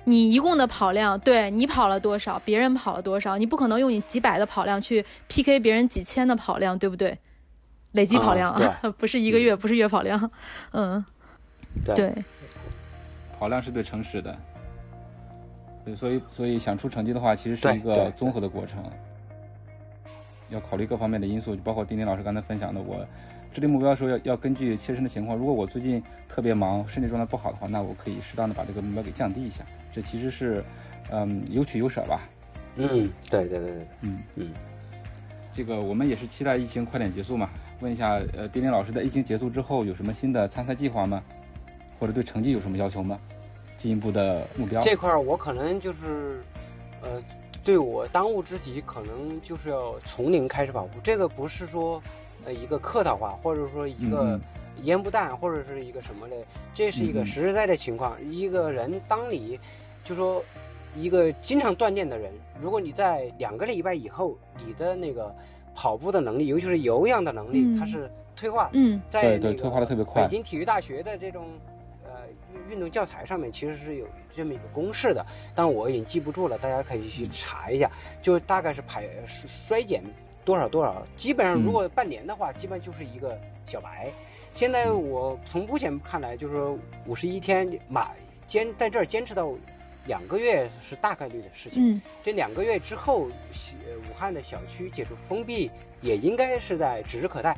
[0.04, 7.17] 你一共的跑量，对你跑了多少，别人跑了多少，你不可能用你几百的跑量去 PK 别人几千的跑量，对不对？
[7.95, 10.31] 累计跑量啊， 不是一个月，不是月跑量，
[10.71, 11.03] 嗯，
[11.84, 12.15] 对对，
[13.38, 14.38] 跑量是对诚实的。
[15.84, 18.84] 对，所以所以想出成绩的话，其实是一个综合的过程，
[20.49, 23.05] 要考虑各方面的因素，就包括丁丁老师刚才分享的，我
[23.53, 25.38] 制定目标的时候要要根据切身的情况。
[25.38, 29.63] 如果我最近特别忙，身体状态不好的话，那我可以适当的把这个目标给降低一下。
[29.91, 30.63] 这其实是，
[31.12, 32.19] 嗯，有取有舍吧。
[32.75, 34.49] 嗯，对对对对，嗯嗯，
[35.53, 37.49] 这个我们也是期待疫情快点结束嘛。
[37.86, 41.24] 问一下，呃，丁丁老师在疫情结束之后有什么新的参赛计划吗？
[42.00, 43.19] 或者对成绩有什么要求吗？
[43.78, 44.82] 进一步的目标？
[44.82, 46.41] 这块儿我可能就是，
[47.04, 47.21] 呃，
[47.63, 51.00] 对我当务之急可能就是要从零开始跑步。
[51.04, 52.02] 这个不是说，
[52.43, 54.39] 呃，一个客套话，或者说一个
[54.82, 56.36] 烟不弹，或者是一个什么的，
[56.74, 58.17] 这是一个实实在在的情况。
[58.26, 59.60] 一个人当你，
[60.04, 60.43] 就说
[60.95, 65.32] 一个经常锻炼的人，如果你在两个礼拜以后，你的那个。
[65.76, 68.70] 跑步的能力，尤其是有氧的能力，它是退化。
[68.74, 70.24] 嗯，在对退化的特别快。
[70.24, 71.50] 北京体育大学的这种
[72.06, 72.12] 呃
[72.70, 77.92] 运动教材上面其实是有这么一个公式的，但我已经记不住了，大家可以去查一下。
[78.22, 80.02] 就大概是排衰减
[80.46, 84.10] 多少多少，基本上如果半年的话，基本就是一个小白。
[84.54, 88.12] 现在我从目前看来，就是说五十一天马
[88.48, 89.54] 坚在这儿坚持到。
[90.06, 91.96] 两个月是大概率的事情。
[91.96, 95.70] 嗯，这两个月之后，武汉的小区解除封闭
[96.02, 97.58] 也应该是在指日可待。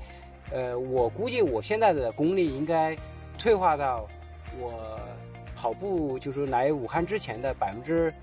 [0.51, 2.97] 呃，我估计我现在的功力应该
[3.37, 4.07] 退化到
[4.59, 4.99] 我
[5.55, 8.13] 跑步就是来武汉之前的百分之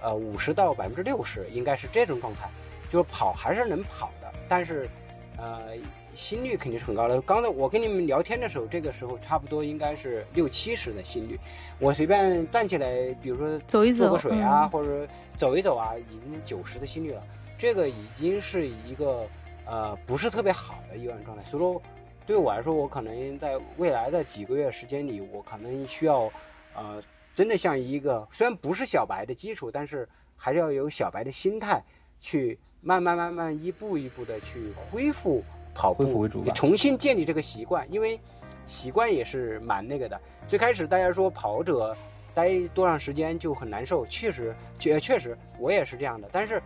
[0.00, 2.48] 呃五十到百分之六十，应该是这种状态。
[2.88, 4.88] 就是跑还是能跑的，但是
[5.36, 5.76] 呃。
[6.14, 7.20] 心率肯定是很高的。
[7.22, 11.38] 刚才我跟你们聊天的时候，这个时候差不多应该是六七十的心率。
[11.78, 17.22] 我随便站起来，比如说走一走、喝水啊，或者走一走啊，已经九十的心率了。
[17.58, 19.26] 这个已经是一个
[19.66, 21.42] 呃不是特别好的一个状态。
[21.42, 21.82] 所以说，
[22.26, 26.30] 对我来说，我可能在未来的几个月时间里，我可能需要
[26.74, 27.02] 呃
[27.34, 31.82] 真的像一个虽然不是小白的基础，但是还是要有小白的心态，
[32.18, 35.42] 去慢慢慢慢一步一步的去恢复。
[35.74, 38.18] 跑步，重新建立这个习惯，因为
[38.66, 40.18] 习惯也是蛮那个的。
[40.46, 41.94] 最开始大家说跑者
[42.32, 46.28] 待多长时间就很难受，确实，确确实我也是这样的。
[46.32, 46.62] 但是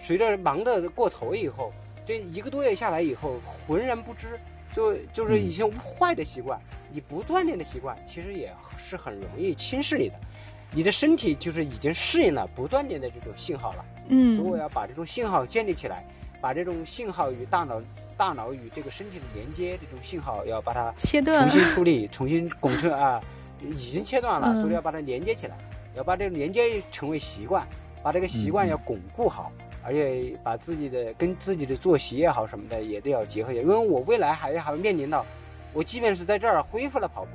[0.00, 1.72] 随着忙的过头以后，
[2.06, 3.34] 这一个多月下来以后，
[3.66, 4.38] 浑然不知，
[4.72, 10.14] 就就是一些坏的习惯，你不锻炼的习惯，其实也是很容易侵蚀你的。
[10.72, 13.84] 你的身体就是已经适应了不锻炼的这种信号了。
[14.08, 16.04] 嗯，所以我要把这种信号建立起来，
[16.40, 17.80] 把这种信号与大脑。
[18.16, 23.20] 大脑与这个身体的连接，这种信号要把它切断，重新梳理，重新拱成啊，
[23.62, 25.56] 已经切断了，所以要把它连接起来，
[25.94, 27.66] 要把这个连接成为习惯，
[28.02, 33.52] 把这个习惯要巩固好，而且把自己的跟自己的作息也好什么的也都要结合。
[33.52, 35.24] 因为我未来还还会面临到，
[35.72, 37.30] 我即便是在这儿恢复了跑步，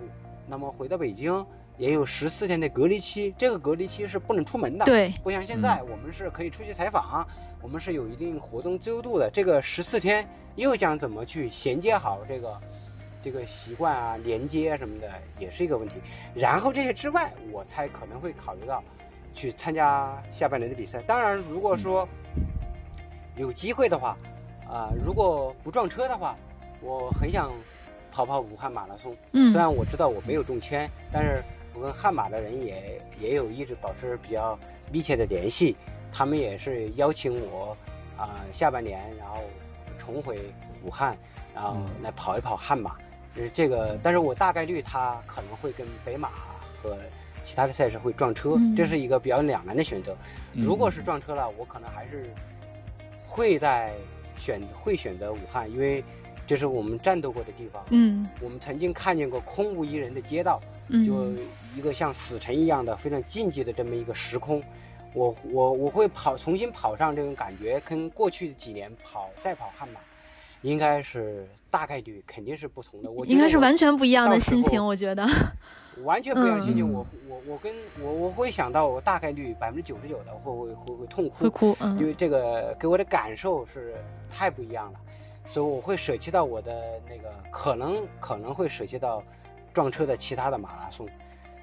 [0.48, 1.46] 那么回到北京
[1.80, 7.28] 也有十四天的隔离期，这个隔离期是不能出门的，对，不像现在我们是可以出去采访，
[7.60, 10.28] 我们是有一定活动自由度的，这个十四天。
[10.56, 12.62] 又将怎么去衔接好这个
[13.22, 15.96] 这个习惯啊、连接什么的，也是一个问题。
[16.36, 18.84] 然后这些之外，我才可能会考虑到
[19.32, 21.02] 去参加下半年的比赛。
[21.04, 22.06] 当然，如果说
[23.38, 24.18] 有机会的话，
[24.68, 26.36] 啊，如果不撞车的话，
[26.82, 27.54] 我很想
[28.12, 29.16] 跑跑武汉马拉松。
[29.32, 31.42] 嗯，虽然我知道我没有中签，但是
[31.80, 34.60] 我跟悍马的人也也有一直保持比较
[34.92, 35.78] 密切的联系，
[36.12, 37.76] 他们也是邀请我
[38.18, 39.38] 啊，下半年然后。
[40.02, 40.40] 重回
[40.82, 41.16] 武汉，
[41.54, 42.96] 然后来跑一跑悍马，
[43.36, 44.00] 就是这个。
[44.02, 46.30] 但是我大概率他可能会跟北马
[46.82, 46.98] 和
[47.44, 50.16] 其他的赛事会撞车，这是一个比较两难的选择。
[50.54, 52.34] 如果是撞车了，我可能还是
[53.28, 53.94] 会在
[54.38, 56.02] 选会选择武汉，因为
[56.48, 57.84] 这是我们战斗过的地方。
[57.90, 60.62] 嗯，我们曾经看见过空无一人的街道，
[61.06, 61.28] 就
[61.76, 64.64] 一个像死城一样的非常禁忌的这么一个时空。
[65.14, 70.00] 我我我会跑重新跑上这种感觉，跟过去几年跑再跑悍马，
[70.62, 73.10] 应该是大概率肯定是不同的。
[73.10, 75.28] 我应该是完全不一样的心情，我觉得
[76.04, 76.94] 完全不一样心情。
[76.94, 83.96] 我我我跟我我会想到，我大概率百分之九十九的会会会会痛哭，会哭，因为这个给我的感受是
[84.30, 85.00] 太不一样了，
[85.48, 89.24] 所以我会舍弃到我的那个可能可能会舍弃到
[89.74, 91.10] 撞车的其他的马拉松。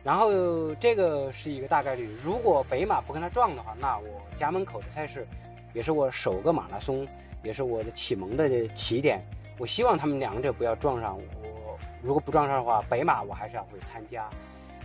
[0.07, 5.27] 然后这个是一个大概率，如果北马不跟他撞的话，那我家门口的赛事，
[5.75, 7.05] 也是我首个马拉松，
[7.43, 9.21] 也是我的启蒙的起点。
[9.59, 11.19] 我希望他们两者不要撞上。
[11.19, 14.31] 我如果不撞上的话，北马我还是要会参加，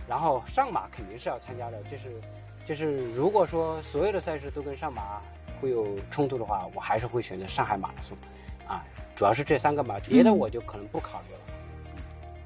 [0.08, 1.80] 然后上马肯定是要参加的。
[1.88, 2.20] 这是，
[2.66, 5.22] 这是如果说所有的赛事都跟上马
[5.60, 8.18] 会有冲突的话，我还是会选择上海马拉松，
[8.66, 11.38] 啊，主要是这三个马，别的我就可能不考虑了。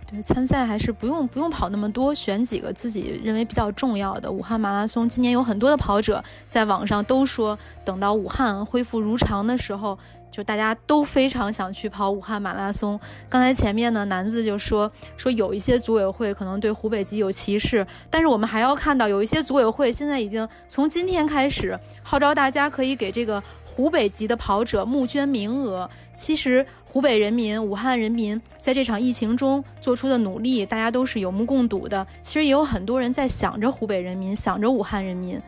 [0.09, 4.31] 对，参赛还是不用不用跑那么多，选几个自己认为比较重要的。
[4.31, 9.99] 武汉马拉松今年有很多的跑者在网上都说，等到武汉恢复如常的时候，
[10.31, 13.01] 就大家都非常想去跑武汉马拉松。
[13.29, 23.43] 刚才前面呢，男子就说说有一些组委会可能对湖北籍有歧视，但是我们还要看到有一些组委会现在已经从今天开始号召大家可以给这个。
[23.77, 32.07] 湖北籍的跑者募捐名额，其实湖北人民、武汉人民在这场疫情中做出的努力，大家都是有目共睹的。
[32.22, 35.39] 其实也有很多人在想着湖北人民，想着武汉人民，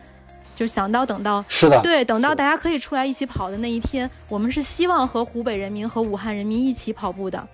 [0.54, 7.48] 就想到等到是的，对，等到大家可以出来一起跑的那一天，我们是希望和湖北人民和武汉人民一起跑步的。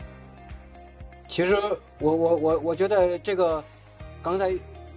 [1.28, 1.54] 其实，
[2.00, 3.62] 我我我我觉得这个
[4.20, 4.52] 刚才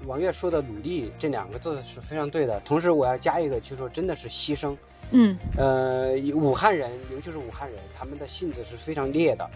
[0.06, 2.60] 王悦说的“努力”这两个字是非常对的。
[2.62, 4.76] 同时，我要加一个，就说真的是牺牲。
[5.12, 9.50] 嗯，呃，武汉人，尤其是武汉人，他们的性子是非常烈的。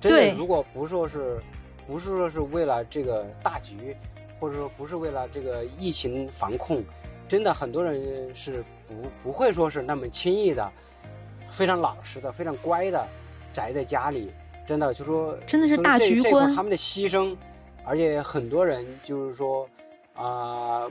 [0.00, 1.40] 真的，如果不说是，
[1.86, 3.96] 不是说是为了这个大局，
[4.38, 6.84] 或者说不是为了这个疫情防控，
[7.26, 10.70] 真的很多人是不不会说是那么轻易的，
[11.50, 13.06] 非常老实的，非常乖的，
[13.52, 14.30] 宅在家里。
[14.66, 16.54] 真的就说，真的是大局观。
[16.54, 17.34] 他们的牺牲，
[17.86, 19.66] 而且很多人就是说，
[20.18, 20.90] 啊，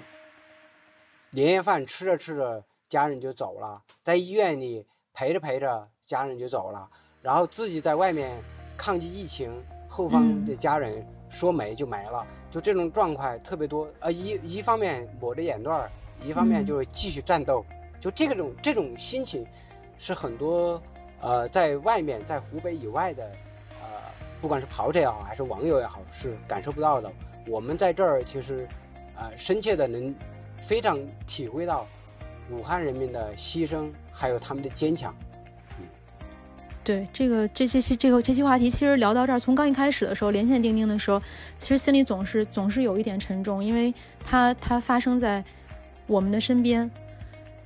[1.30, 2.63] 年夜饭吃着吃着。
[2.89, 6.89] 家人就走了，在医院里陪着陪着，家人就走了，
[7.21, 8.41] 然后自己在外面
[8.78, 13.89] 抗击疫情，后方的家人说没就没了，就这种状况特别多。
[13.99, 15.91] 呃，一一方面抹着眼泪儿，
[16.23, 17.65] 一方面就是继续战斗，
[17.99, 19.45] 就这种这种心情，
[19.97, 20.82] 是很多
[21.19, 23.25] 呃在外面在湖北以外的
[23.82, 23.88] 呃，
[24.39, 27.11] 不管是跑者也好，还是网友也好，是感受不到的。
[27.47, 28.65] 我们在这儿其实
[29.18, 30.13] 呃深切的能
[30.59, 31.86] 非常体会到。
[32.49, 35.13] 武汉人民的牺牲，还有他们的坚强。
[35.78, 35.86] 嗯，
[36.82, 41.22] 对这个这些期这个这期话题，其实聊到这儿，从刚一开始的时候连线钉钉的时候，
[41.57, 43.93] 其实心里总是总是有一点沉重，因为
[44.24, 45.43] 它它发生在
[46.05, 46.89] 我们的身边，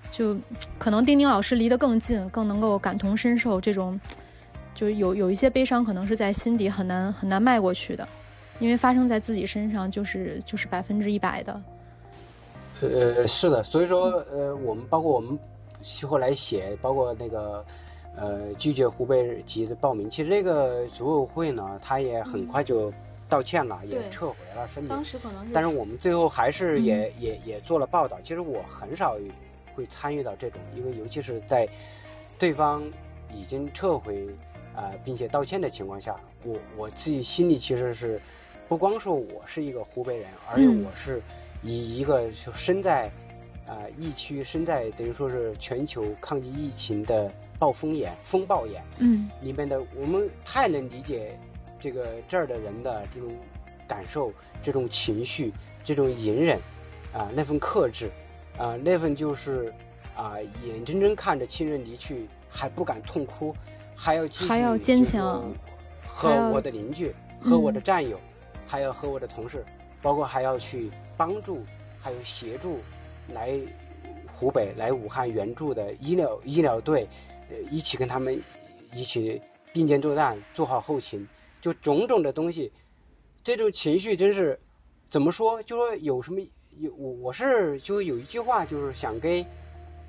[0.09, 0.35] 就
[0.79, 4.01] 可能钉钉老师离得更近，更能够感同身受这种，
[4.73, 8.09] 就有有一些悲伤，可能是在心底很难很难迈过去的，
[8.61, 11.61] 因为发生在自己身上就是就是百分之一百的。
[12.81, 15.37] 呃，是的，所以说，呃，我们包括我们
[16.07, 17.65] 后来写，包括那个，
[18.15, 20.07] 呃，拒绝湖北籍的报名。
[20.07, 22.93] 其实这个组委会呢，他也很快就
[23.27, 24.89] 道歉了，也撤回了声明。
[24.89, 28.19] 当时可能是，但是我们最后还是也也也做了报道。
[28.21, 29.17] 其实我很少
[29.73, 31.67] 会参与到这种，因为尤其是在
[32.37, 32.83] 对方
[33.33, 34.27] 已经撤回
[34.75, 38.19] 啊，并且道歉的情况下，我我自己心里其实是
[38.71, 41.21] 不光说我是一个湖北人，而且我是。
[41.61, 43.11] 以一个就身在，
[43.67, 51.37] 啊疫区，身在等于说是全球抗击疫情的暴风眼、风暴眼，嗯，里面的我们太能理解
[51.81, 53.29] 这个这儿的人的这种
[53.85, 55.51] 感受、这种情绪、
[55.83, 56.57] 这种隐忍，
[57.11, 58.09] 啊，那份克制，
[58.57, 59.71] 啊，那份就是
[60.15, 63.53] 啊，眼睁睁看着亲人离去还不敢痛哭，
[63.97, 65.43] 还要继续还要坚强，
[66.07, 68.19] 和我的邻居、和我的战友，
[68.71, 69.65] 还要和我的同事，
[70.01, 70.89] 包括还要去。
[71.17, 71.63] 帮助
[71.99, 72.79] 还有协助
[73.35, 73.51] 来
[74.25, 77.07] 湖北来武汉援助的医疗医疗队，
[77.51, 78.41] 呃，一起跟他们
[78.91, 79.39] 一起
[79.71, 81.27] 并肩作战，做好后勤，
[81.59, 82.71] 就种种的东西，
[83.43, 84.59] 这种情绪真是
[85.11, 85.61] 怎么说？
[85.61, 86.41] 就说有什么
[86.79, 89.45] 有我我是就有一句话，就是想跟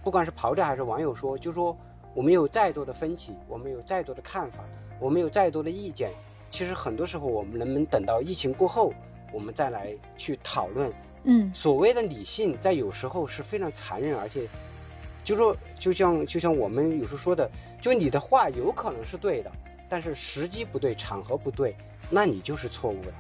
[0.03, 1.77] 不管是跑者还是网友说，就说
[2.15, 4.65] 我们有再多的分歧，我们有再多的看法，
[4.99, 6.11] 我们有再多的意见，
[6.53, 8.93] 其实很多时候我们能不能等到疫情过后？
[9.33, 10.93] 我们再来去讨论，
[11.25, 14.47] 嗯，所谓的理性，在有时候是非常残忍，而且，
[15.25, 17.51] 就说就像就像我们有时候说的，
[17.81, 19.51] 就你的话有可能是对的，
[19.89, 21.75] 但是时机不对，场合不对，
[22.11, 23.13] 那你就是错误的。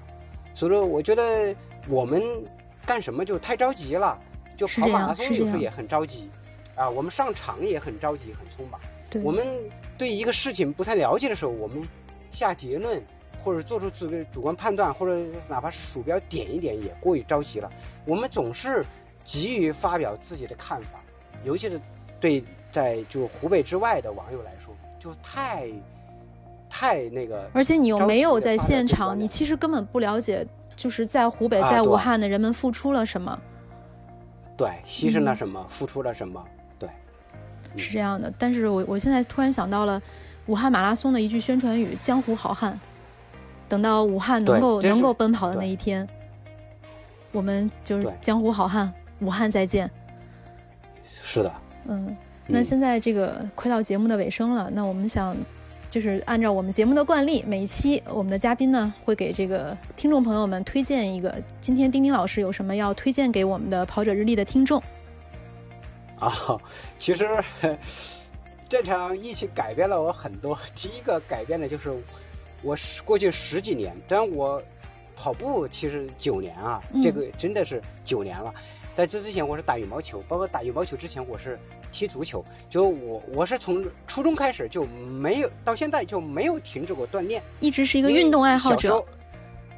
[0.53, 1.57] 所以说，我觉得
[1.89, 2.22] 我们
[2.85, 4.20] 干什么就太着急了，
[4.55, 6.28] 就跑马拉松有时候也很着急，
[6.74, 8.78] 啊，我们上场也很着急，很匆忙。
[9.24, 9.49] 我们
[9.97, 11.83] 对一个事情不太了解的时候，我们
[12.30, 13.03] 下结论。
[13.43, 17.70] 或者做出自己主观判断，或者哪怕是鼠标点一点也过于着急了。
[18.07, 18.86] 我们总是
[19.24, 21.01] 急于发表自己的看法，
[21.43, 21.80] 尤其是
[22.20, 25.68] 对在就湖北之外的网友来说，就太
[26.70, 27.51] 太那个。
[27.53, 33.38] 而且你又没有在现场，你其实根本不了解，就是在湖北、在武汉的人们付出了什么，
[34.57, 36.45] 对，牺牲了什么，付出了什么，
[36.78, 36.88] 对，
[37.76, 38.32] 是这样的。
[38.38, 40.01] 但是我我现在突然想到了
[40.47, 42.78] 武汉马拉松的一句宣传语：“江湖好汉。”
[43.73, 46.07] 等到武汉能够能够奔跑的那一天，
[47.33, 49.91] 我们就是江湖好汉，武汉再见。
[51.07, 51.51] 是的，
[51.87, 52.14] 嗯，
[52.47, 55.35] 那现在这个快到节目的尾声了，那我们想
[55.89, 61.35] 就是按照我们节目的惯例，每一期我们的嘉宾呢会给这个听众朋友们推荐一个。
[61.62, 64.83] 今天丁丁老师有什么要推荐给我们的跑者日历的听众？
[66.20, 66.31] 啊，
[66.99, 67.27] 其实
[68.68, 70.59] 这场疫情改变了我很多。
[70.75, 71.91] 第一个改变的就是，
[72.63, 74.63] 我过去十几年，虽然我
[75.15, 78.53] 跑步其实九年啊，这个真的是九年了。
[78.95, 81.59] 在这之前，我是打羽毛球，包括打羽毛球之前，我是。
[81.95, 89.05] 踢足球，就我我是从初中开始就没有到现在就没有停止过锻炼，一直是一个运动爱好者。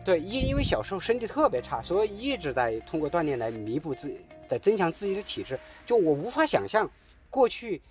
[0.05, 4.15] 对，因因为小时候身体特别差，所以一直在通过锻炼来弥补自，
[4.47, 5.59] 在增强自己的体质。
[5.85, 6.89] 就我无法想象，
[7.31, 7.83] 过去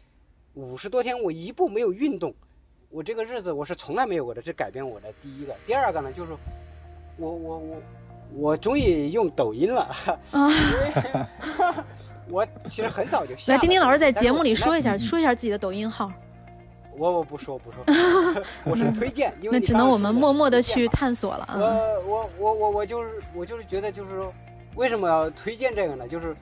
[0.53, 2.33] 五十多天我一步没有运动，
[2.93, 4.41] 我这个日子我是从来没有过的。
[4.41, 6.31] 这改变我的第一个，第二个呢就是，
[7.17, 7.81] 我我我。
[8.35, 9.91] 我终于用抖音了
[10.31, 10.49] 啊！
[12.27, 13.59] 我其实很早就来。
[13.59, 16.11] 丁丁老师在节目里说一下，说一下自己的抖音号。
[16.97, 17.83] 我我不说不说，
[18.65, 21.47] 我是推荐，因为那只能我们默默的去探索了。
[22.07, 24.33] 我我我我我就是我就是觉得就是说，
[24.73, 26.07] 为什么要推荐这个呢？
[26.07, 26.35] 就是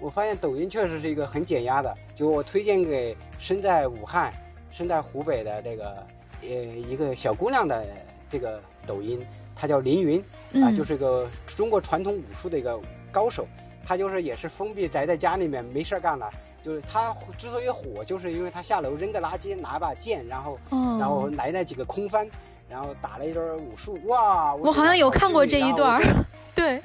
[0.00, 1.94] 我发现抖音确实是一个很减压的。
[2.14, 4.32] 就我推荐给身在武汉、
[4.74, 6.06] 身在湖北的这个
[6.42, 7.86] 呃一个小姑娘的
[8.28, 9.24] 这个抖音。
[9.54, 12.76] 她叫凌云，啊，就是个中国传统武术的一个
[13.12, 13.46] 高手。
[13.86, 16.28] 她就是也是封闭宅在家里面没事干了。
[16.60, 20.58] 就是她之所以火，就是因为她下楼扔个垃圾，拿把剑，然后，
[20.98, 22.28] 然后来那几个空翻，
[22.68, 23.96] 然后打了一段武术。
[24.06, 24.52] 哇！
[24.56, 26.02] 我好像有看过这一段。
[26.52, 26.82] 对，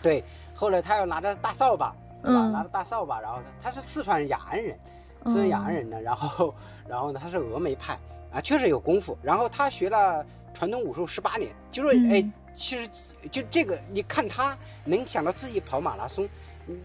[0.00, 0.22] 对。
[0.54, 4.78] 后来她又拿着大扫把，对吧，拿着大扫把，然后他他是四川雅安人，
[5.26, 6.00] 四川雅安人呢。
[6.00, 6.54] 然后，
[6.88, 7.98] 然后呢，他是峨眉派
[8.32, 9.16] 啊，确实有功夫。
[9.22, 10.24] 然后他学了。
[10.54, 12.24] 传统武术十八年，就说哎，
[12.54, 12.88] 其实
[13.30, 14.56] 就这个，你看他
[14.86, 16.26] 能想到自己跑马拉松，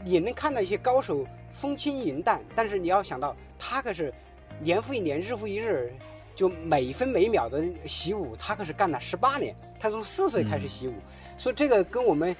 [0.03, 4.13] 也能看到一些高手风轻云淡，但是你要想到他可是
[4.59, 5.89] 年复一年，日复一日，
[6.35, 10.93] 就每分每秒的习武，他可是干了十八年，他从四岁开始习武，
[11.37, 12.35] 所以这个跟我们。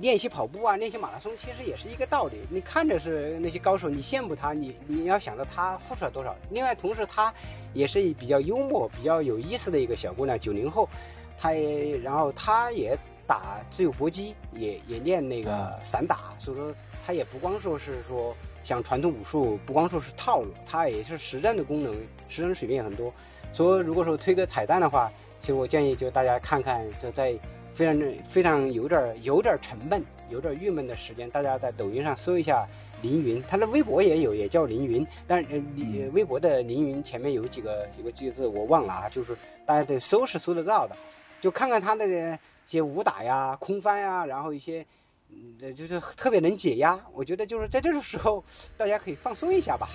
[0.00, 2.38] 练习跑步啊，练习马拉松，其实也是一个道理。
[2.50, 6.34] 你看着是那些高手，你羡慕他，你你要想到他付出了多少。
[6.50, 7.32] 另外，同时她
[7.72, 10.88] 也是比较幽默、比较有意思的一个小姑娘，九零后，
[11.36, 16.74] 她也然后她也打自由搏击，也也练那个散打，所以说
[17.06, 21.94] 她也不光说是说像传统武术，不光说是套路，她也是实战的功能，
[22.28, 23.12] 实战水平也很多。
[23.52, 27.38] 所以如果说推个彩蛋的话，其实我建议就大家看看，就在。
[27.74, 32.66] 非常非常有点有点沉闷、有点郁闷的时间，大家在抖音上搜一下
[33.02, 35.04] 凌云，他的微博也有，也叫凌云。
[35.26, 40.96] 但是呃，微博的凌云前面有几个有个几个字我忘了啊，就是大家得搜是搜得到的，
[41.40, 44.86] 就看看他的一些武打呀、空翻呀，然后一些
[45.30, 46.98] 嗯，就是特别能解压。
[47.12, 48.42] 我觉得就是在这种时候，
[48.76, 49.88] 大家可以放松一下吧。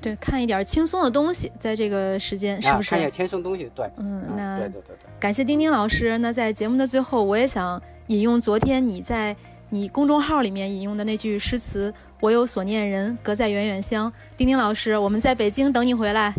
[0.00, 2.90] 对，看一点轻松的东西，在这个时间是不是？
[2.90, 5.10] 看一点轻松东西，对，嗯，那对对对对。
[5.18, 6.16] 感谢丁丁老师。
[6.18, 9.36] 那在节目的最后，我也想引用昨天你在
[9.68, 16.32] 你公众号里面引用的那句诗词：“我有所念人，隔在远远乡。”丁丁老师，我们在北京等你回来。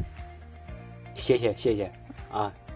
[1.14, 1.92] 谢谢谢谢
[2.32, 2.52] 啊。